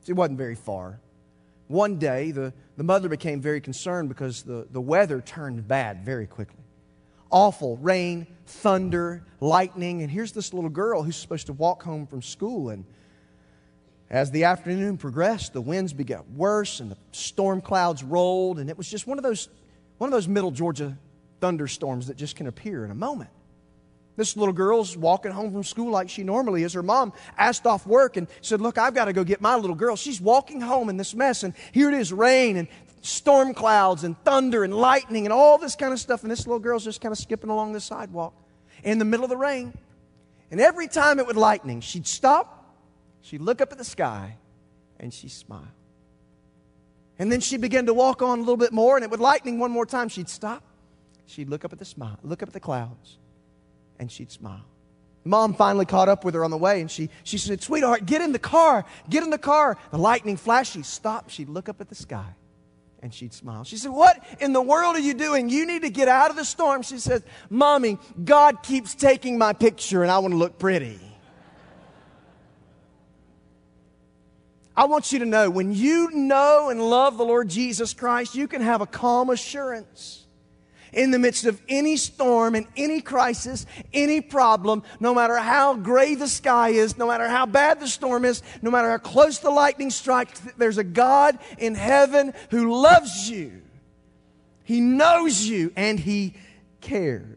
It 0.06 0.12
wasn't 0.12 0.36
very 0.36 0.54
far. 0.54 1.00
One 1.68 1.98
day, 1.98 2.32
the, 2.32 2.52
the 2.76 2.84
mother 2.84 3.08
became 3.08 3.40
very 3.40 3.62
concerned 3.62 4.10
because 4.10 4.42
the, 4.42 4.68
the 4.70 4.82
weather 4.82 5.22
turned 5.22 5.66
bad 5.66 6.04
very 6.04 6.26
quickly 6.26 6.67
awful 7.30 7.76
rain, 7.78 8.26
thunder, 8.46 9.24
lightning. 9.40 10.02
And 10.02 10.10
here's 10.10 10.32
this 10.32 10.52
little 10.52 10.70
girl 10.70 11.02
who's 11.02 11.16
supposed 11.16 11.46
to 11.46 11.52
walk 11.52 11.82
home 11.82 12.06
from 12.06 12.22
school. 12.22 12.70
And 12.70 12.84
as 14.10 14.30
the 14.30 14.44
afternoon 14.44 14.96
progressed, 14.96 15.52
the 15.52 15.60
winds 15.60 15.92
began 15.92 16.22
worse 16.34 16.80
and 16.80 16.90
the 16.90 16.96
storm 17.12 17.60
clouds 17.60 18.02
rolled. 18.02 18.58
And 18.58 18.70
it 18.70 18.78
was 18.78 18.88
just 18.88 19.06
one 19.06 19.18
of 19.18 19.24
those, 19.24 19.48
one 19.98 20.08
of 20.08 20.12
those 20.12 20.28
middle 20.28 20.50
Georgia 20.50 20.96
thunderstorms 21.40 22.08
that 22.08 22.16
just 22.16 22.36
can 22.36 22.46
appear 22.46 22.84
in 22.84 22.90
a 22.90 22.94
moment. 22.94 23.30
This 24.18 24.36
little 24.36 24.52
girl's 24.52 24.96
walking 24.96 25.30
home 25.30 25.52
from 25.52 25.62
school 25.62 25.92
like 25.92 26.10
she 26.10 26.24
normally 26.24 26.64
is. 26.64 26.72
Her 26.72 26.82
mom 26.82 27.12
asked 27.36 27.68
off 27.68 27.86
work 27.86 28.16
and 28.16 28.26
said, 28.40 28.60
Look, 28.60 28.76
I've 28.76 28.92
got 28.92 29.04
to 29.04 29.12
go 29.12 29.22
get 29.22 29.40
my 29.40 29.54
little 29.54 29.76
girl. 29.76 29.94
She's 29.94 30.20
walking 30.20 30.60
home 30.60 30.88
in 30.88 30.96
this 30.96 31.14
mess, 31.14 31.44
and 31.44 31.54
here 31.70 31.88
it 31.88 31.94
is 31.94 32.12
rain 32.12 32.56
and 32.56 32.66
storm 33.00 33.54
clouds 33.54 34.04
and 34.04 34.16
thunder 34.24 34.64
and 34.64 34.74
lightning 34.74 35.26
and 35.26 35.32
all 35.32 35.58
this 35.58 35.76
kind 35.76 35.92
of 35.92 36.00
stuff. 36.00 36.22
And 36.22 36.30
this 36.30 36.46
little 36.46 36.58
girl's 36.58 36.84
just 36.84 37.00
kind 37.00 37.12
of 37.12 37.18
skipping 37.18 37.50
along 37.50 37.72
the 37.72 37.80
sidewalk 37.80 38.34
in 38.82 38.98
the 38.98 39.04
middle 39.04 39.24
of 39.24 39.30
the 39.30 39.36
rain. 39.36 39.72
And 40.50 40.60
every 40.60 40.88
time 40.88 41.18
it 41.18 41.26
would 41.26 41.36
lightning, 41.36 41.80
she'd 41.80 42.06
stop, 42.06 42.74
she'd 43.20 43.40
look 43.40 43.60
up 43.60 43.72
at 43.72 43.78
the 43.78 43.84
sky, 43.84 44.36
and 44.98 45.12
she'd 45.12 45.30
smile. 45.30 45.68
And 47.18 47.30
then 47.30 47.40
she'd 47.40 47.60
begin 47.60 47.86
to 47.86 47.94
walk 47.94 48.22
on 48.22 48.38
a 48.38 48.42
little 48.42 48.56
bit 48.56 48.72
more, 48.72 48.96
and 48.96 49.04
it 49.04 49.10
would 49.10 49.20
lightning 49.20 49.58
one 49.58 49.70
more 49.70 49.84
time. 49.84 50.08
She'd 50.08 50.28
stop, 50.28 50.62
she'd 51.26 51.48
look 51.48 51.64
up 51.64 51.72
at 51.72 51.78
the 51.78 51.84
smile, 51.84 52.18
look 52.22 52.42
up 52.42 52.48
at 52.48 52.52
the 52.52 52.60
clouds, 52.60 53.18
and 53.98 54.10
she'd 54.10 54.30
smile. 54.30 54.64
Mom 55.24 55.52
finally 55.52 55.84
caught 55.84 56.08
up 56.08 56.24
with 56.24 56.34
her 56.34 56.44
on 56.44 56.50
the 56.50 56.56
way, 56.56 56.80
and 56.80 56.90
she, 56.90 57.10
she 57.24 57.36
said, 57.36 57.60
Sweetheart, 57.60 58.06
get 58.06 58.22
in 58.22 58.32
the 58.32 58.38
car, 58.38 58.86
get 59.10 59.22
in 59.22 59.30
the 59.30 59.36
car. 59.36 59.76
The 59.90 59.98
lightning 59.98 60.36
flashed, 60.36 60.72
she'd 60.72 60.86
stop, 60.86 61.28
she'd 61.28 61.48
look 61.48 61.68
up 61.68 61.80
at 61.80 61.88
the 61.88 61.94
sky, 61.94 62.34
and 63.02 63.14
she'd 63.14 63.32
smile. 63.32 63.64
She 63.64 63.76
said, 63.76 63.90
What 63.90 64.22
in 64.40 64.52
the 64.52 64.62
world 64.62 64.96
are 64.96 65.00
you 65.00 65.14
doing? 65.14 65.48
You 65.48 65.66
need 65.66 65.82
to 65.82 65.90
get 65.90 66.08
out 66.08 66.30
of 66.30 66.36
the 66.36 66.44
storm. 66.44 66.82
She 66.82 66.98
says, 66.98 67.22
Mommy, 67.48 67.98
God 68.24 68.62
keeps 68.62 68.94
taking 68.94 69.38
my 69.38 69.52
picture 69.52 70.02
and 70.02 70.10
I 70.10 70.18
want 70.18 70.32
to 70.32 70.38
look 70.38 70.58
pretty. 70.58 70.98
I 74.76 74.84
want 74.84 75.10
you 75.10 75.18
to 75.18 75.26
know 75.26 75.50
when 75.50 75.72
you 75.72 76.10
know 76.12 76.70
and 76.70 76.80
love 76.80 77.18
the 77.18 77.24
Lord 77.24 77.48
Jesus 77.48 77.94
Christ, 77.94 78.36
you 78.36 78.46
can 78.46 78.62
have 78.62 78.80
a 78.80 78.86
calm 78.86 79.28
assurance 79.28 80.27
in 80.92 81.10
the 81.10 81.18
midst 81.18 81.44
of 81.44 81.60
any 81.68 81.96
storm 81.96 82.54
and 82.54 82.66
any 82.76 83.00
crisis, 83.00 83.66
any 83.92 84.20
problem, 84.20 84.82
no 85.00 85.14
matter 85.14 85.36
how 85.36 85.74
gray 85.74 86.14
the 86.14 86.28
sky 86.28 86.70
is, 86.70 86.96
no 86.96 87.06
matter 87.06 87.28
how 87.28 87.46
bad 87.46 87.80
the 87.80 87.88
storm 87.88 88.24
is, 88.24 88.42
no 88.62 88.70
matter 88.70 88.90
how 88.90 88.98
close 88.98 89.38
the 89.38 89.50
lightning 89.50 89.90
strikes, 89.90 90.40
there's 90.56 90.78
a 90.78 90.84
God 90.84 91.38
in 91.58 91.74
heaven 91.74 92.32
who 92.50 92.80
loves 92.80 93.30
you. 93.30 93.62
He 94.64 94.80
knows 94.80 95.46
you 95.46 95.72
and 95.76 95.98
He 95.98 96.34
cares. 96.80 97.36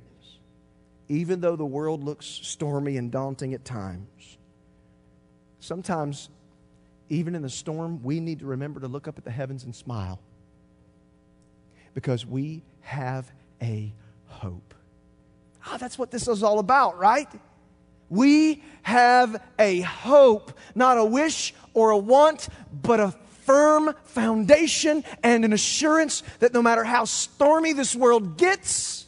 Even 1.07 1.41
though 1.41 1.55
the 1.55 1.65
world 1.65 2.03
looks 2.03 2.25
stormy 2.25 2.97
and 2.97 3.11
daunting 3.11 3.53
at 3.53 3.65
times, 3.65 4.37
sometimes, 5.59 6.29
even 7.09 7.35
in 7.35 7.41
the 7.41 7.49
storm, 7.49 8.01
we 8.03 8.19
need 8.19 8.39
to 8.39 8.45
remember 8.45 8.79
to 8.79 8.87
look 8.87 9.07
up 9.07 9.17
at 9.17 9.25
the 9.25 9.31
heavens 9.31 9.63
and 9.63 9.75
smile 9.75 10.19
Because 11.93 12.25
we 12.25 12.63
have 12.81 13.31
a 13.61 13.93
hope. 14.25 14.73
Ah, 15.65 15.77
that's 15.77 15.97
what 15.97 16.11
this 16.11 16.27
is 16.27 16.43
all 16.43 16.59
about, 16.59 16.97
right? 16.97 17.27
We 18.09 18.63
have 18.83 19.41
a 19.57 19.81
hope, 19.81 20.57
not 20.75 20.97
a 20.97 21.05
wish 21.05 21.53
or 21.73 21.91
a 21.91 21.97
want, 21.97 22.49
but 22.73 22.99
a 22.99 23.15
firm 23.45 23.95
foundation 24.03 25.03
and 25.23 25.45
an 25.45 25.53
assurance 25.53 26.23
that 26.39 26.53
no 26.53 26.61
matter 26.61 26.83
how 26.83 27.05
stormy 27.05 27.73
this 27.73 27.95
world 27.95 28.37
gets, 28.37 29.05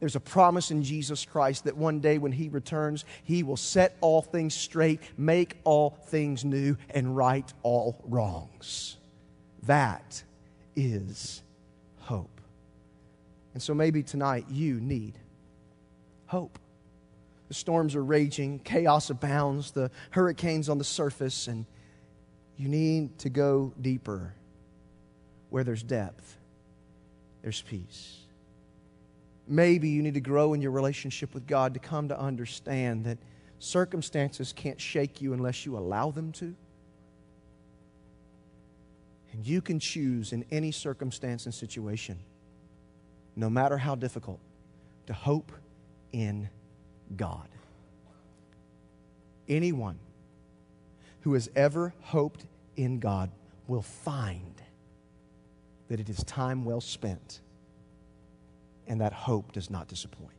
there's 0.00 0.16
a 0.16 0.20
promise 0.20 0.70
in 0.70 0.82
Jesus 0.82 1.24
Christ 1.24 1.64
that 1.64 1.76
one 1.76 2.00
day 2.00 2.18
when 2.18 2.32
He 2.32 2.48
returns, 2.48 3.04
He 3.24 3.42
will 3.42 3.56
set 3.56 3.96
all 4.00 4.20
things 4.20 4.54
straight, 4.54 5.00
make 5.16 5.56
all 5.64 5.90
things 6.08 6.44
new, 6.44 6.76
and 6.90 7.16
right 7.16 7.50
all 7.62 8.00
wrongs. 8.04 8.96
That 9.62 10.22
is. 10.74 11.42
And 13.56 13.62
so 13.62 13.72
maybe 13.72 14.02
tonight 14.02 14.44
you 14.50 14.80
need 14.80 15.18
hope. 16.26 16.58
The 17.48 17.54
storms 17.54 17.96
are 17.96 18.04
raging, 18.04 18.58
chaos 18.58 19.08
abounds, 19.08 19.70
the 19.70 19.90
hurricanes 20.10 20.68
on 20.68 20.76
the 20.76 20.84
surface, 20.84 21.48
and 21.48 21.64
you 22.58 22.68
need 22.68 23.18
to 23.20 23.30
go 23.30 23.72
deeper. 23.80 24.34
Where 25.48 25.64
there's 25.64 25.82
depth, 25.82 26.36
there's 27.40 27.62
peace. 27.62 28.18
Maybe 29.48 29.88
you 29.88 30.02
need 30.02 30.12
to 30.12 30.20
grow 30.20 30.52
in 30.52 30.60
your 30.60 30.72
relationship 30.72 31.32
with 31.32 31.46
God 31.46 31.72
to 31.72 31.80
come 31.80 32.08
to 32.08 32.20
understand 32.20 33.06
that 33.06 33.16
circumstances 33.58 34.52
can't 34.52 34.78
shake 34.78 35.22
you 35.22 35.32
unless 35.32 35.64
you 35.64 35.78
allow 35.78 36.10
them 36.10 36.30
to. 36.32 36.54
And 39.32 39.46
you 39.46 39.62
can 39.62 39.80
choose 39.80 40.34
in 40.34 40.44
any 40.50 40.72
circumstance 40.72 41.46
and 41.46 41.54
situation, 41.54 42.18
no 43.36 43.50
matter 43.50 43.76
how 43.76 43.94
difficult, 43.94 44.40
to 45.06 45.12
hope 45.12 45.52
in 46.12 46.48
God. 47.14 47.48
Anyone 49.48 49.98
who 51.20 51.34
has 51.34 51.48
ever 51.54 51.94
hoped 52.00 52.46
in 52.76 52.98
God 52.98 53.30
will 53.68 53.82
find 53.82 54.62
that 55.88 56.00
it 56.00 56.08
is 56.08 56.24
time 56.24 56.64
well 56.64 56.80
spent 56.80 57.40
and 58.88 59.00
that 59.00 59.12
hope 59.12 59.52
does 59.52 59.70
not 59.70 59.88
disappoint. 59.88 60.35